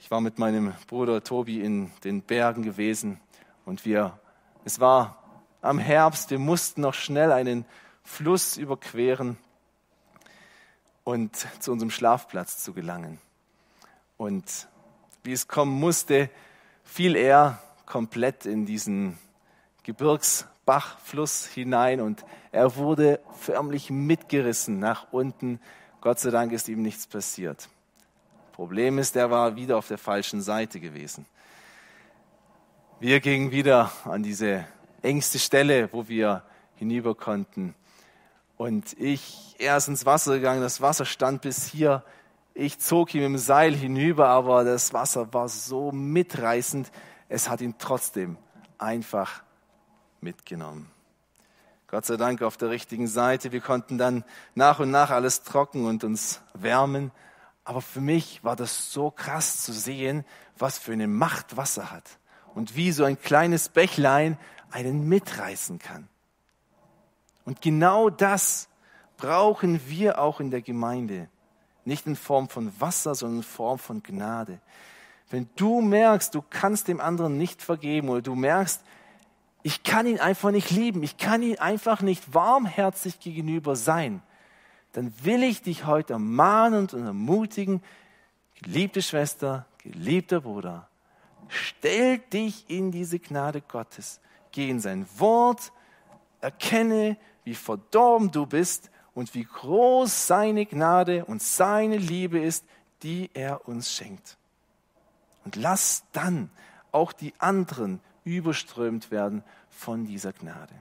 ich 0.01 0.09
war 0.09 0.19
mit 0.19 0.39
meinem 0.39 0.73
Bruder 0.87 1.23
Tobi 1.23 1.61
in 1.61 1.91
den 2.03 2.23
Bergen 2.23 2.63
gewesen 2.63 3.19
und 3.65 3.85
wir, 3.85 4.19
es 4.65 4.79
war 4.79 5.23
am 5.61 5.77
Herbst, 5.77 6.31
wir 6.31 6.39
mussten 6.39 6.81
noch 6.81 6.95
schnell 6.95 7.31
einen 7.31 7.65
Fluss 8.03 8.57
überqueren 8.57 9.37
und 11.03 11.35
zu 11.59 11.71
unserem 11.71 11.91
Schlafplatz 11.91 12.63
zu 12.63 12.73
gelangen. 12.73 13.19
Und 14.17 14.67
wie 15.23 15.33
es 15.33 15.47
kommen 15.47 15.79
musste, 15.79 16.31
fiel 16.83 17.15
er 17.15 17.61
komplett 17.85 18.47
in 18.47 18.65
diesen 18.65 19.19
Gebirgsbachfluss 19.83 21.45
hinein 21.45 22.01
und 22.01 22.25
er 22.51 22.75
wurde 22.75 23.19
förmlich 23.39 23.91
mitgerissen 23.91 24.79
nach 24.79 25.13
unten. 25.13 25.59
Gott 26.01 26.19
sei 26.19 26.31
Dank 26.31 26.53
ist 26.53 26.69
ihm 26.69 26.81
nichts 26.81 27.05
passiert. 27.05 27.69
Problem 28.61 28.99
ist, 28.99 29.15
der 29.15 29.31
war 29.31 29.55
wieder 29.55 29.75
auf 29.75 29.87
der 29.87 29.97
falschen 29.97 30.39
Seite 30.39 30.79
gewesen. 30.79 31.25
Wir 32.99 33.19
gingen 33.19 33.49
wieder 33.49 33.91
an 34.05 34.21
diese 34.21 34.67
engste 35.01 35.39
Stelle, 35.39 35.91
wo 35.91 36.07
wir 36.07 36.43
hinüber 36.75 37.15
konnten. 37.15 37.73
Und 38.57 38.93
ich, 38.99 39.55
er 39.57 39.77
ist 39.77 39.87
ins 39.87 40.05
Wasser 40.05 40.35
gegangen, 40.35 40.61
das 40.61 40.79
Wasser 40.79 41.05
stand 41.05 41.41
bis 41.41 41.65
hier. 41.65 42.03
Ich 42.53 42.77
zog 42.77 43.15
ihm 43.15 43.23
im 43.23 43.39
Seil 43.39 43.73
hinüber, 43.73 44.27
aber 44.27 44.63
das 44.63 44.93
Wasser 44.93 45.33
war 45.33 45.49
so 45.49 45.91
mitreißend, 45.91 46.91
es 47.29 47.49
hat 47.49 47.61
ihn 47.61 47.73
trotzdem 47.79 48.37
einfach 48.77 49.41
mitgenommen. 50.19 50.87
Gott 51.87 52.05
sei 52.05 52.15
Dank 52.15 52.43
auf 52.43 52.57
der 52.57 52.69
richtigen 52.69 53.07
Seite. 53.07 53.51
Wir 53.51 53.61
konnten 53.61 53.97
dann 53.97 54.23
nach 54.53 54.79
und 54.79 54.91
nach 54.91 55.09
alles 55.09 55.41
trocken 55.41 55.87
und 55.87 56.03
uns 56.03 56.41
wärmen. 56.53 57.09
Aber 57.63 57.81
für 57.81 58.01
mich 58.01 58.43
war 58.43 58.55
das 58.55 58.91
so 58.91 59.11
krass 59.11 59.63
zu 59.63 59.71
sehen, 59.71 60.25
was 60.57 60.77
für 60.77 60.93
eine 60.93 61.07
Macht 61.07 61.57
Wasser 61.57 61.91
hat 61.91 62.19
und 62.55 62.75
wie 62.75 62.91
so 62.91 63.03
ein 63.03 63.19
kleines 63.19 63.69
Bächlein 63.69 64.37
einen 64.71 65.07
mitreißen 65.07 65.79
kann. 65.79 66.07
Und 67.45 67.61
genau 67.61 68.09
das 68.09 68.69
brauchen 69.17 69.81
wir 69.87 70.19
auch 70.19 70.39
in 70.39 70.51
der 70.51 70.61
Gemeinde. 70.61 71.29
Nicht 71.85 72.05
in 72.07 72.15
Form 72.15 72.49
von 72.49 72.71
Wasser, 72.79 73.15
sondern 73.15 73.37
in 73.39 73.43
Form 73.43 73.79
von 73.79 74.03
Gnade. 74.03 74.59
Wenn 75.29 75.49
du 75.55 75.81
merkst, 75.81 76.35
du 76.35 76.43
kannst 76.47 76.87
dem 76.87 76.99
anderen 76.99 77.37
nicht 77.37 77.61
vergeben 77.61 78.09
oder 78.09 78.21
du 78.21 78.35
merkst, 78.35 78.81
ich 79.63 79.83
kann 79.83 80.07
ihn 80.07 80.19
einfach 80.19 80.51
nicht 80.51 80.71
lieben, 80.71 81.03
ich 81.03 81.17
kann 81.17 81.41
ihn 81.41 81.59
einfach 81.59 82.01
nicht 82.01 82.33
warmherzig 82.33 83.19
gegenüber 83.19 83.75
sein, 83.75 84.21
dann 84.93 85.13
will 85.23 85.43
ich 85.43 85.61
dich 85.61 85.85
heute 85.85 86.13
ermahnen 86.13 86.81
und 86.81 86.93
ermutigen, 86.93 87.81
geliebte 88.61 89.01
Schwester, 89.01 89.65
geliebter 89.79 90.41
Bruder, 90.41 90.89
stell 91.47 92.19
dich 92.19 92.69
in 92.69 92.91
diese 92.91 93.19
Gnade 93.19 93.61
Gottes. 93.61 94.19
Geh 94.51 94.69
in 94.69 94.79
sein 94.79 95.07
Wort, 95.17 95.71
erkenne, 96.41 97.17
wie 97.43 97.55
verdorben 97.55 98.31
du 98.31 98.45
bist 98.45 98.91
und 99.13 99.33
wie 99.33 99.45
groß 99.45 100.27
seine 100.27 100.65
Gnade 100.65 101.25
und 101.25 101.41
seine 101.41 101.97
Liebe 101.97 102.39
ist, 102.39 102.65
die 103.03 103.29
er 103.33 103.67
uns 103.67 103.91
schenkt. 103.91 104.37
Und 105.45 105.55
lass 105.55 106.03
dann 106.11 106.49
auch 106.91 107.13
die 107.13 107.33
anderen 107.39 107.99
überströmt 108.23 109.09
werden 109.11 109.43
von 109.69 110.05
dieser 110.05 110.33
Gnade. 110.33 110.73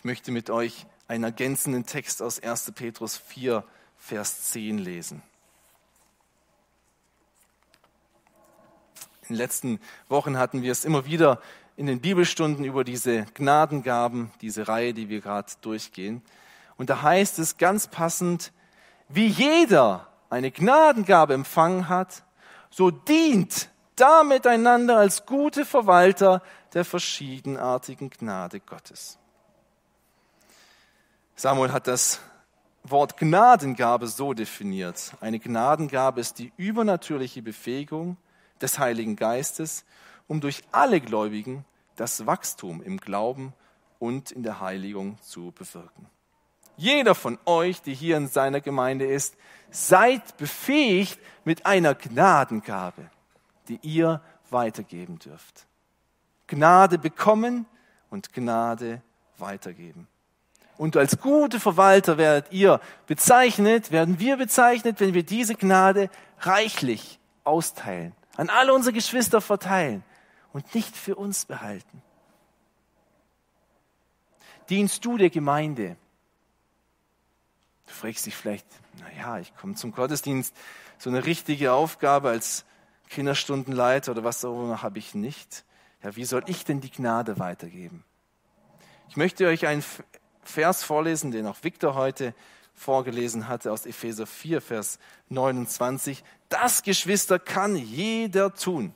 Ich 0.00 0.04
möchte 0.04 0.32
mit 0.32 0.48
euch 0.48 0.86
einen 1.08 1.24
ergänzenden 1.24 1.84
Text 1.84 2.22
aus 2.22 2.42
1. 2.42 2.72
Petrus 2.72 3.18
4, 3.18 3.62
Vers 3.98 4.44
10 4.44 4.78
lesen. 4.78 5.22
In 9.20 9.28
den 9.28 9.36
letzten 9.36 9.78
Wochen 10.08 10.38
hatten 10.38 10.62
wir 10.62 10.72
es 10.72 10.86
immer 10.86 11.04
wieder 11.04 11.38
in 11.76 11.84
den 11.84 12.00
Bibelstunden 12.00 12.64
über 12.64 12.82
diese 12.82 13.26
Gnadengaben, 13.34 14.30
diese 14.40 14.68
Reihe, 14.68 14.94
die 14.94 15.10
wir 15.10 15.20
gerade 15.20 15.52
durchgehen. 15.60 16.22
Und 16.78 16.88
da 16.88 17.02
heißt 17.02 17.38
es 17.38 17.58
ganz 17.58 17.86
passend, 17.86 18.52
wie 19.10 19.26
jeder 19.26 20.08
eine 20.30 20.50
Gnadengabe 20.50 21.34
empfangen 21.34 21.90
hat, 21.90 22.22
so 22.70 22.90
dient 22.90 23.68
damit 23.96 24.46
einander 24.46 24.96
als 24.96 25.26
gute 25.26 25.66
Verwalter 25.66 26.42
der 26.72 26.86
verschiedenartigen 26.86 28.08
Gnade 28.08 28.60
Gottes. 28.60 29.19
Samuel 31.40 31.72
hat 31.72 31.86
das 31.86 32.20
Wort 32.82 33.16
Gnadengabe 33.16 34.08
so 34.08 34.34
definiert. 34.34 35.14
Eine 35.22 35.38
Gnadengabe 35.38 36.20
ist 36.20 36.38
die 36.38 36.52
übernatürliche 36.58 37.40
Befähigung 37.40 38.18
des 38.60 38.78
Heiligen 38.78 39.16
Geistes, 39.16 39.86
um 40.28 40.42
durch 40.42 40.62
alle 40.70 41.00
Gläubigen 41.00 41.64
das 41.96 42.26
Wachstum 42.26 42.82
im 42.82 42.98
Glauben 42.98 43.54
und 43.98 44.32
in 44.32 44.42
der 44.42 44.60
Heiligung 44.60 45.16
zu 45.22 45.50
bewirken. 45.52 46.10
Jeder 46.76 47.14
von 47.14 47.38
euch, 47.46 47.80
die 47.80 47.94
hier 47.94 48.18
in 48.18 48.28
seiner 48.28 48.60
Gemeinde 48.60 49.06
ist, 49.06 49.34
seid 49.70 50.36
befähigt 50.36 51.18
mit 51.46 51.64
einer 51.64 51.94
Gnadengabe, 51.94 53.08
die 53.68 53.78
ihr 53.80 54.20
weitergeben 54.50 55.18
dürft. 55.18 55.66
Gnade 56.48 56.98
bekommen 56.98 57.64
und 58.10 58.34
Gnade 58.34 59.00
weitergeben. 59.38 60.06
Und 60.80 60.96
als 60.96 61.20
gute 61.20 61.60
Verwalter 61.60 62.16
werdet 62.16 62.52
ihr 62.52 62.80
bezeichnet, 63.06 63.90
werden 63.90 64.18
wir 64.18 64.38
bezeichnet, 64.38 64.98
wenn 64.98 65.12
wir 65.12 65.22
diese 65.22 65.54
Gnade 65.54 66.08
reichlich 66.38 67.20
austeilen, 67.44 68.14
an 68.38 68.48
alle 68.48 68.72
unsere 68.72 68.94
Geschwister 68.94 69.42
verteilen 69.42 70.02
und 70.54 70.74
nicht 70.74 70.96
für 70.96 71.16
uns 71.16 71.44
behalten. 71.44 72.00
Dienst 74.70 75.04
du 75.04 75.18
der 75.18 75.28
Gemeinde? 75.28 75.98
Du 77.86 77.92
fragst 77.92 78.24
dich 78.24 78.34
vielleicht, 78.34 78.66
naja, 79.00 79.38
ich 79.38 79.54
komme 79.56 79.74
zum 79.74 79.92
Gottesdienst, 79.92 80.56
so 80.96 81.10
eine 81.10 81.26
richtige 81.26 81.72
Aufgabe 81.74 82.30
als 82.30 82.64
Kinderstundenleiter 83.10 84.12
oder 84.12 84.24
was 84.24 84.42
auch 84.46 84.64
immer 84.64 84.80
habe 84.80 84.98
ich 84.98 85.14
nicht. 85.14 85.66
Ja, 86.02 86.16
wie 86.16 86.24
soll 86.24 86.42
ich 86.46 86.64
denn 86.64 86.80
die 86.80 86.90
Gnade 86.90 87.38
weitergeben? 87.38 88.02
Ich 89.10 89.16
möchte 89.16 89.46
euch 89.46 89.66
ein 89.66 89.82
Vers 90.42 90.82
vorlesen, 90.82 91.30
den 91.30 91.46
auch 91.46 91.56
Victor 91.62 91.94
heute 91.94 92.34
vorgelesen 92.74 93.48
hatte 93.48 93.72
aus 93.72 93.86
Epheser 93.86 94.26
4, 94.26 94.60
Vers 94.60 94.98
29. 95.28 96.24
Das, 96.48 96.82
Geschwister, 96.82 97.38
kann 97.38 97.76
jeder 97.76 98.54
tun. 98.54 98.94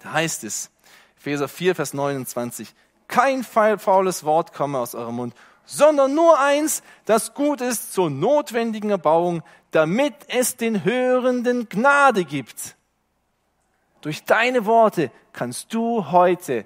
Da 0.00 0.12
heißt 0.12 0.44
es, 0.44 0.70
Epheser 1.18 1.48
4, 1.48 1.74
Vers 1.74 1.94
29, 1.94 2.74
kein 3.08 3.44
faules 3.44 4.24
Wort 4.24 4.52
komme 4.52 4.78
aus 4.78 4.94
eurem 4.94 5.16
Mund, 5.16 5.34
sondern 5.64 6.14
nur 6.14 6.38
eins, 6.38 6.82
das 7.04 7.34
gut 7.34 7.60
ist 7.60 7.92
zur 7.92 8.10
notwendigen 8.10 8.90
Erbauung, 8.90 9.42
damit 9.70 10.14
es 10.28 10.56
den 10.56 10.84
Hörenden 10.84 11.68
Gnade 11.68 12.24
gibt. 12.24 12.76
Durch 14.00 14.24
deine 14.24 14.66
Worte 14.66 15.10
kannst 15.32 15.74
du 15.74 16.10
heute 16.10 16.64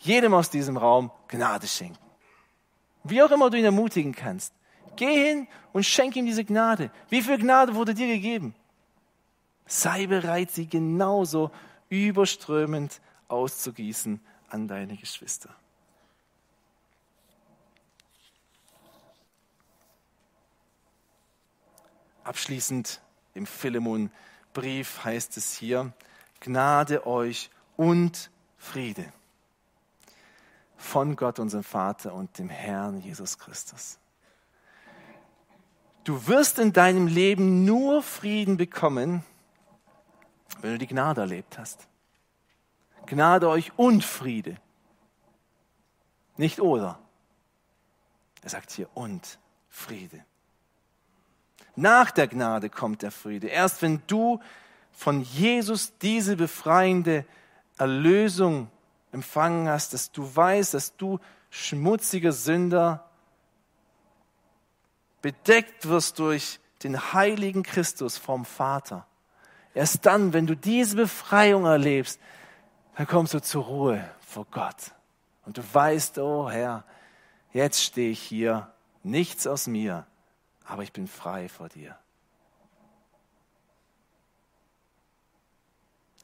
jedem 0.00 0.34
aus 0.34 0.50
diesem 0.50 0.76
Raum 0.76 1.10
Gnade 1.28 1.66
schenken. 1.66 1.98
Wie 3.04 3.22
auch 3.22 3.30
immer 3.30 3.50
du 3.50 3.58
ihn 3.58 3.64
ermutigen 3.64 4.12
kannst. 4.12 4.52
Geh 4.96 5.28
hin 5.28 5.48
und 5.72 5.86
schenk 5.86 6.16
ihm 6.16 6.26
diese 6.26 6.44
Gnade. 6.44 6.90
Wie 7.08 7.22
viel 7.22 7.38
Gnade 7.38 7.74
wurde 7.74 7.94
dir 7.94 8.08
gegeben? 8.08 8.54
Sei 9.66 10.06
bereit, 10.06 10.50
sie 10.50 10.66
genauso 10.66 11.50
überströmend 11.88 13.00
auszugießen 13.28 14.20
an 14.48 14.68
deine 14.68 14.96
Geschwister. 14.96 15.54
Abschließend 22.24 23.00
im 23.34 23.46
Philemon-Brief 23.46 25.04
heißt 25.04 25.36
es 25.36 25.54
hier, 25.54 25.92
Gnade 26.40 27.06
euch 27.06 27.50
und 27.76 28.30
Friede 28.56 29.12
von 30.80 31.14
Gott, 31.14 31.38
unserem 31.38 31.62
Vater 31.62 32.14
und 32.14 32.38
dem 32.38 32.48
Herrn 32.48 33.00
Jesus 33.00 33.38
Christus. 33.38 33.98
Du 36.04 36.26
wirst 36.26 36.58
in 36.58 36.72
deinem 36.72 37.06
Leben 37.06 37.64
nur 37.64 38.02
Frieden 38.02 38.56
bekommen, 38.56 39.22
wenn 40.62 40.72
du 40.72 40.78
die 40.78 40.86
Gnade 40.86 41.20
erlebt 41.20 41.58
hast. 41.58 41.86
Gnade 43.06 43.48
euch 43.48 43.72
und 43.76 44.04
Friede. 44.04 44.56
Nicht 46.36 46.60
oder. 46.60 46.98
Er 48.42 48.48
sagt 48.48 48.70
hier 48.70 48.88
und 48.94 49.38
Friede. 49.68 50.24
Nach 51.76 52.10
der 52.10 52.26
Gnade 52.26 52.70
kommt 52.70 53.02
der 53.02 53.10
Friede. 53.10 53.48
Erst 53.48 53.82
wenn 53.82 54.02
du 54.06 54.40
von 54.92 55.20
Jesus 55.20 55.96
diese 55.98 56.36
befreiende 56.36 57.26
Erlösung 57.76 58.70
empfangen 59.12 59.68
hast, 59.68 59.92
dass 59.92 60.12
du 60.12 60.34
weißt, 60.34 60.74
dass 60.74 60.96
du 60.96 61.18
schmutziger 61.50 62.32
Sünder 62.32 63.08
bedeckt 65.22 65.88
wirst 65.88 66.18
durch 66.18 66.60
den 66.82 67.12
heiligen 67.12 67.62
Christus 67.62 68.16
vom 68.16 68.44
Vater. 68.44 69.06
Erst 69.74 70.06
dann, 70.06 70.32
wenn 70.32 70.46
du 70.46 70.56
diese 70.56 70.96
Befreiung 70.96 71.64
erlebst, 71.64 72.20
dann 72.96 73.06
kommst 73.06 73.34
du 73.34 73.40
zur 73.40 73.64
Ruhe 73.64 74.10
vor 74.20 74.46
Gott. 74.50 74.92
Und 75.44 75.58
du 75.58 75.62
weißt, 75.74 76.18
oh 76.18 76.50
Herr, 76.50 76.84
jetzt 77.52 77.82
stehe 77.82 78.10
ich 78.10 78.20
hier, 78.20 78.72
nichts 79.02 79.46
aus 79.46 79.66
mir, 79.66 80.06
aber 80.64 80.82
ich 80.82 80.92
bin 80.92 81.06
frei 81.06 81.48
vor 81.48 81.68
dir. 81.68 81.96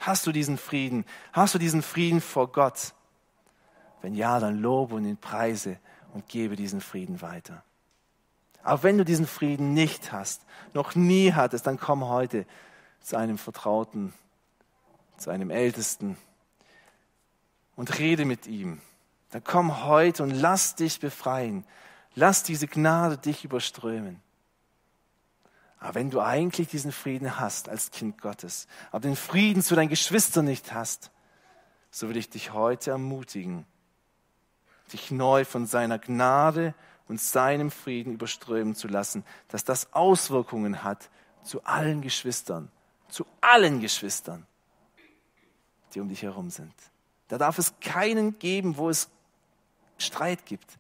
Hast 0.07 0.25
du 0.25 0.31
diesen 0.31 0.57
Frieden? 0.57 1.05
Hast 1.33 1.55
du 1.55 1.59
diesen 1.59 1.83
Frieden 1.83 2.21
vor 2.21 2.53
Gott? 2.53 2.95
Wenn 4.03 4.15
ja, 4.15 4.39
dann 4.39 4.57
lobe 4.57 4.95
und 4.95 5.05
ihn 5.05 5.17
preise 5.17 5.81
und 6.15 6.29
gebe 6.29 6.55
diesen 6.55 6.81
Frieden 6.81 7.23
weiter. 7.23 7.65
Aber 8.63 8.85
wenn 8.85 8.99
du 8.99 9.05
diesen 9.05 9.27
Frieden 9.27 9.75
nicht 9.75 10.13
hast, 10.13 10.43
noch 10.75 10.95
nie 10.95 11.33
hattest, 11.33 11.67
dann 11.67 11.81
komm 11.81 12.07
heute 12.07 12.47
zu 13.01 13.17
einem 13.17 13.37
Vertrauten, 13.37 14.15
zu 15.17 15.31
einem 15.31 15.51
Ältesten 15.51 16.17
und 17.75 17.99
rede 17.99 18.27
mit 18.27 18.47
ihm. 18.47 18.81
Dann 19.33 19.43
komm 19.43 19.87
heute 19.87 20.23
und 20.23 20.31
lass 20.31 20.77
dich 20.77 21.01
befreien. 21.01 21.65
Lass 22.15 22.45
diese 22.45 22.69
Gnade 22.69 23.19
dich 23.19 23.45
überströmen. 23.45 24.23
Aber 25.79 25.95
wenn 25.95 26.11
du 26.11 26.21
eigentlich 26.21 26.69
diesen 26.69 26.93
Frieden 26.93 27.39
hast 27.39 27.69
als 27.69 27.91
Kind 27.91 28.21
Gottes, 28.21 28.67
aber 28.91 29.01
den 29.01 29.17
Frieden 29.17 29.63
zu 29.63 29.75
deinen 29.75 29.89
Geschwistern 29.89 30.47
nicht 30.47 30.73
hast, 30.73 31.11
so 31.91 32.09
will 32.09 32.17
ich 32.17 32.31
dich 32.31 32.53
heute 32.53 32.91
ermutigen, 32.91 33.67
dich 34.93 35.11
neu 35.11 35.45
von 35.45 35.67
seiner 35.67 35.99
Gnade 35.99 36.75
und 37.09 37.21
seinem 37.21 37.71
Frieden 37.71 38.15
überströmen 38.15 38.75
zu 38.75 38.89
lassen, 38.89 39.25
dass 39.49 39.65
das 39.65 39.93
Auswirkungen 39.93 40.83
hat 40.83 41.11
zu 41.43 41.63
allen 41.65 42.03
Geschwistern, 42.03 42.71
zu 43.09 43.27
allen 43.41 43.81
Geschwistern, 43.81 44.47
die 45.95 46.01
um 46.01 46.09
dich 46.09 46.23
herum 46.23 46.51
sind. 46.51 46.75
Da 47.29 47.39
darf 47.39 47.59
es 47.59 47.75
keinen 47.81 48.39
geben, 48.39 48.77
wo 48.77 48.89
es 48.89 49.09
Streit 49.99 50.47
gibt, 50.47 50.79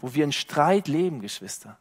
wo 0.00 0.14
wir 0.14 0.24
in 0.24 0.32
Streit 0.32 0.88
leben, 0.88 1.20
Geschwister. 1.20 1.78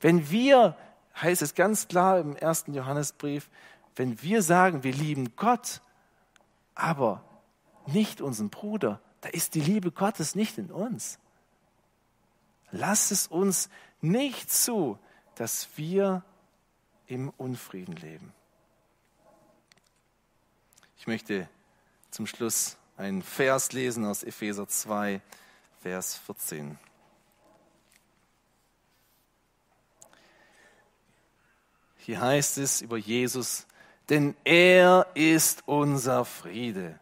Wenn 0.00 0.30
wir 0.30 0.76
heißt 1.20 1.42
es 1.42 1.54
ganz 1.54 1.88
klar 1.88 2.18
im 2.18 2.36
ersten 2.36 2.74
Johannesbrief, 2.74 3.48
wenn 3.96 4.22
wir 4.22 4.42
sagen, 4.42 4.82
wir 4.82 4.92
lieben 4.92 5.36
Gott, 5.36 5.80
aber 6.74 7.22
nicht 7.86 8.20
unseren 8.20 8.50
Bruder, 8.50 9.00
da 9.20 9.28
ist 9.28 9.54
die 9.54 9.60
Liebe 9.60 9.90
Gottes 9.90 10.34
nicht 10.34 10.58
in 10.58 10.70
uns. 10.70 11.18
Lass 12.70 13.10
es 13.10 13.26
uns 13.26 13.68
nicht 14.00 14.50
zu, 14.50 14.98
dass 15.34 15.68
wir 15.76 16.22
im 17.06 17.30
Unfrieden 17.30 17.96
leben. 17.96 18.32
Ich 20.96 21.06
möchte 21.06 21.48
zum 22.10 22.26
Schluss 22.26 22.76
einen 22.96 23.22
Vers 23.22 23.72
lesen 23.72 24.04
aus 24.04 24.22
Epheser 24.22 24.68
2, 24.68 25.20
Vers 25.80 26.16
14. 26.18 26.78
Hier 32.06 32.20
heißt 32.20 32.58
es 32.58 32.80
über 32.80 32.96
Jesus, 32.96 33.66
denn 34.08 34.34
er 34.44 35.06
ist 35.14 35.62
unser 35.66 36.24
Friede. 36.24 36.98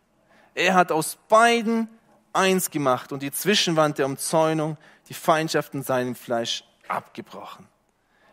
Er 0.55 0.75
hat 0.75 0.91
aus 0.91 1.17
beiden 1.29 1.89
eins 2.33 2.71
gemacht 2.71 3.13
und 3.13 3.23
die 3.23 3.31
Zwischenwand 3.31 3.99
der 3.99 4.07
Umzäunung, 4.07 4.77
die 5.09 5.15
Feindschaft 5.15 5.75
in 5.75 5.83
seinem 5.83 6.15
Fleisch 6.15 6.65
abgebrochen. 6.89 7.67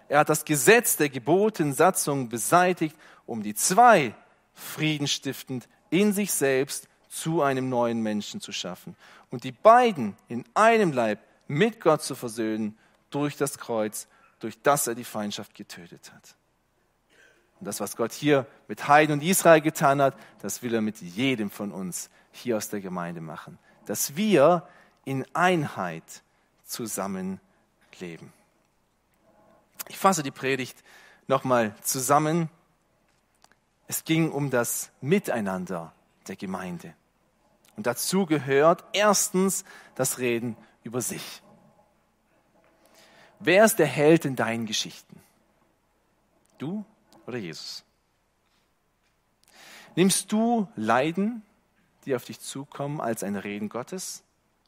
Er 0.07 0.19
hat 0.19 0.29
das 0.29 0.43
Gesetz 0.43 0.97
der 0.97 1.09
Gebote 1.09 1.63
und 1.63 1.73
Satzungen 1.73 2.29
beseitigt, 2.29 2.95
um 3.25 3.43
die 3.43 3.55
zwei 3.55 4.13
friedenstiftend 4.53 5.67
in 5.89 6.13
sich 6.13 6.31
selbst 6.33 6.87
zu 7.09 7.41
einem 7.41 7.69
neuen 7.69 8.01
Menschen 8.01 8.41
zu 8.41 8.51
schaffen 8.51 8.95
und 9.29 9.43
die 9.43 9.51
beiden 9.51 10.17
in 10.27 10.43
einem 10.53 10.91
Leib 10.91 11.19
mit 11.47 11.79
Gott 11.79 12.01
zu 12.01 12.15
versöhnen 12.15 12.77
durch 13.09 13.37
das 13.37 13.57
Kreuz, 13.57 14.07
durch 14.39 14.61
das 14.61 14.87
er 14.87 14.95
die 14.95 15.03
Feindschaft 15.03 15.53
getötet 15.53 16.11
hat. 16.13 16.35
Und 17.65 17.69
das, 17.69 17.79
was 17.79 17.95
Gott 17.95 18.11
hier 18.11 18.45
mit 18.67 18.87
Heiden 18.87 19.13
und 19.13 19.23
Israel 19.23 19.59
getan 19.59 19.99
hat, 19.99 20.15
das 20.39 20.61
will 20.61 20.75
er 20.75 20.81
mit 20.81 21.01
jedem 21.01 21.49
von 21.49 21.71
uns 21.71 22.11
hier 22.31 22.57
aus 22.57 22.69
der 22.69 22.79
Gemeinde 22.79 23.21
machen. 23.21 23.57
Dass 23.87 24.15
wir 24.15 24.67
in 25.03 25.25
Einheit 25.33 26.03
zusammen 26.63 27.39
leben. 27.99 28.31
Ich 29.87 29.97
fasse 29.97 30.21
die 30.21 30.29
Predigt 30.29 30.77
nochmal 31.25 31.75
zusammen. 31.81 32.51
Es 33.87 34.03
ging 34.03 34.29
um 34.29 34.51
das 34.51 34.91
Miteinander 35.01 35.91
der 36.27 36.35
Gemeinde. 36.35 36.93
Und 37.77 37.87
dazu 37.87 38.27
gehört 38.27 38.83
erstens 38.93 39.65
das 39.95 40.19
Reden 40.19 40.55
über 40.83 41.01
sich. 41.01 41.41
Wer 43.39 43.65
ist 43.65 43.79
der 43.79 43.87
Held 43.87 44.23
in 44.23 44.35
deinen 44.35 44.67
Geschichten? 44.67 45.19
Du 46.59 46.85
oder 47.25 47.37
Jesus? 47.37 47.83
Nimmst 49.95 50.31
du 50.31 50.67
Leiden, 50.75 51.41
die 52.05 52.15
auf 52.15 52.25
dich 52.25 52.39
zukommen, 52.39 53.01
als 53.01 53.23
ein 53.23 53.35
Reden 53.35 53.69
Gottes 53.69 54.23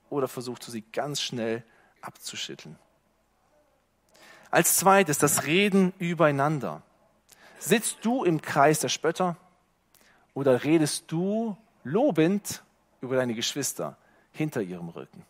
oder 0.10 0.28
versuchst 0.28 0.68
du 0.68 0.72
sie 0.72 0.82
ganz 0.82 1.22
schnell 1.22 1.64
abzuschütteln? 2.02 2.78
Als 4.50 4.78
zweites 4.78 5.18
das 5.18 5.44
Reden 5.44 5.94
übereinander. 6.00 6.82
Sitzt 7.60 7.98
du 8.04 8.24
im 8.24 8.42
Kreis 8.42 8.80
der 8.80 8.90
Spötter 8.90 9.36
oder 10.34 10.64
redest 10.64 11.12
du 11.12 11.58
lobend 11.84 12.64
über 13.02 13.18
deine 13.18 13.34
Geschwister 13.34 13.98
hinter 14.32 14.62
ihrem 14.62 14.90
Rücken? 14.90 15.26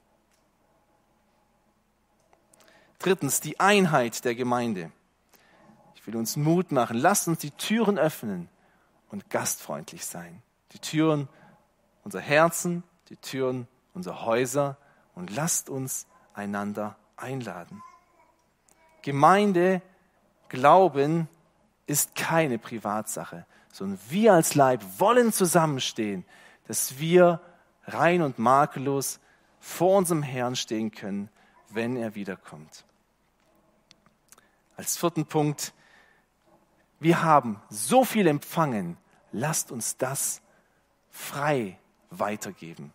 Drittens 3.00 3.40
die 3.42 3.60
Einheit 3.60 4.26
der 4.26 4.36
Gemeinde 4.36 4.92
will 6.08 6.16
uns 6.16 6.38
Mut 6.38 6.72
machen. 6.72 6.98
Lasst 6.98 7.28
uns 7.28 7.40
die 7.40 7.52
Türen 7.52 8.00
öffnen 8.00 8.50
und 9.12 9.30
gastfreundlich 9.30 10.06
sein. 10.06 10.42
Die 10.72 10.80
Türen 10.80 11.28
unserer 12.04 12.22
Herzen, 12.22 12.84
die 13.10 13.18
Türen 13.18 13.68
unserer 13.94 14.26
Häuser 14.26 14.78
und 15.14 15.36
lasst 15.36 15.70
uns 15.70 16.08
einander 16.34 16.96
einladen. 17.18 17.84
Gemeinde, 19.02 19.82
Glauben 20.50 21.28
ist 21.88 22.16
keine 22.16 22.58
Privatsache, 22.58 23.46
sondern 23.72 24.00
wir 24.10 24.34
als 24.34 24.56
Leib 24.56 24.82
wollen 24.98 25.34
zusammenstehen, 25.34 26.26
dass 26.68 27.00
wir 27.00 27.42
rein 27.86 28.22
und 28.22 28.40
makellos 28.40 29.20
vor 29.60 29.98
unserem 29.98 30.24
Herrn 30.24 30.56
stehen 30.56 30.92
können, 30.92 31.30
wenn 31.70 31.98
er 31.98 32.16
wiederkommt. 32.16 32.86
Als 34.78 34.96
vierten 34.96 35.26
Punkt, 35.26 35.74
wir 37.00 37.24
haben 37.24 37.62
so 37.70 38.04
viel 38.04 38.28
empfangen, 38.28 38.98
lasst 39.32 39.72
uns 39.72 39.98
das 39.98 40.42
frei 41.10 41.78
weitergeben. 42.10 42.94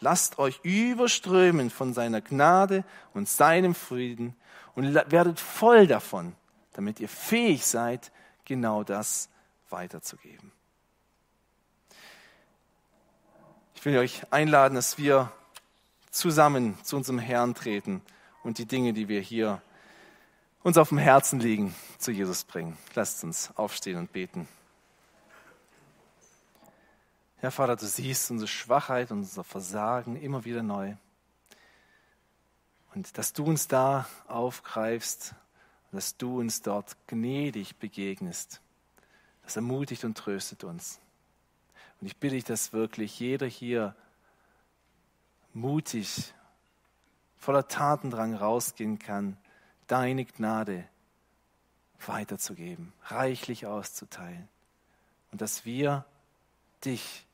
Lasst 0.00 0.38
euch 0.38 0.60
überströmen 0.62 1.70
von 1.70 1.92
seiner 1.92 2.20
Gnade 2.20 2.84
und 3.14 3.28
seinem 3.28 3.74
Frieden 3.74 4.36
und 4.74 4.94
werdet 4.94 5.40
voll 5.40 5.88
davon, 5.88 6.36
damit 6.72 7.00
ihr 7.00 7.08
fähig 7.08 7.66
seid, 7.66 8.12
genau 8.44 8.84
das 8.84 9.28
weiterzugeben. 9.70 10.52
Ich 13.74 13.84
will 13.84 13.98
euch 13.98 14.22
einladen, 14.32 14.76
dass 14.76 14.98
wir 14.98 15.32
zusammen 16.10 16.78
zu 16.84 16.96
unserem 16.96 17.18
Herrn 17.18 17.54
treten 17.54 18.02
und 18.42 18.58
die 18.58 18.66
Dinge, 18.66 18.92
die 18.92 19.08
wir 19.08 19.20
hier 19.20 19.62
uns 20.62 20.76
auf 20.76 20.88
dem 20.88 20.98
Herzen 20.98 21.40
liegen, 21.40 21.74
zu 21.98 22.10
Jesus 22.10 22.44
bringen. 22.44 22.76
Lasst 22.94 23.22
uns 23.24 23.50
aufstehen 23.56 23.96
und 23.96 24.12
beten. 24.12 24.48
Herr 27.38 27.52
Vater, 27.52 27.76
du 27.76 27.86
siehst 27.86 28.30
unsere 28.30 28.48
Schwachheit 28.48 29.12
unser 29.12 29.44
Versagen 29.44 30.20
immer 30.20 30.44
wieder 30.44 30.62
neu. 30.62 30.94
Und 32.94 33.16
dass 33.16 33.32
du 33.32 33.44
uns 33.44 33.68
da 33.68 34.06
aufgreifst, 34.26 35.34
dass 35.92 36.16
du 36.16 36.40
uns 36.40 36.62
dort 36.62 36.96
gnädig 37.06 37.76
begegnest, 37.76 38.60
das 39.44 39.56
ermutigt 39.56 40.04
und 40.04 40.18
tröstet 40.18 40.64
uns. 40.64 40.98
Und 42.00 42.08
ich 42.08 42.16
bitte 42.16 42.34
dich, 42.34 42.44
dass 42.44 42.72
wirklich 42.72 43.18
jeder 43.20 43.46
hier 43.46 43.94
mutig, 45.54 46.34
voller 47.36 47.68
Tatendrang 47.68 48.34
rausgehen 48.34 48.98
kann, 48.98 49.36
deine 49.88 50.24
Gnade 50.24 50.84
weiterzugeben, 52.06 52.92
reichlich 53.04 53.66
auszuteilen. 53.66 54.48
Und 55.32 55.40
dass 55.40 55.64
wir 55.64 56.04
dich 56.84 57.26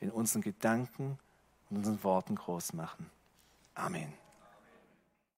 in 0.00 0.10
unseren 0.10 0.42
Gedanken 0.42 1.18
und 1.68 1.78
unseren 1.78 2.02
Worten 2.02 2.34
groß 2.34 2.72
machen. 2.72 3.10
Amen. 3.74 4.12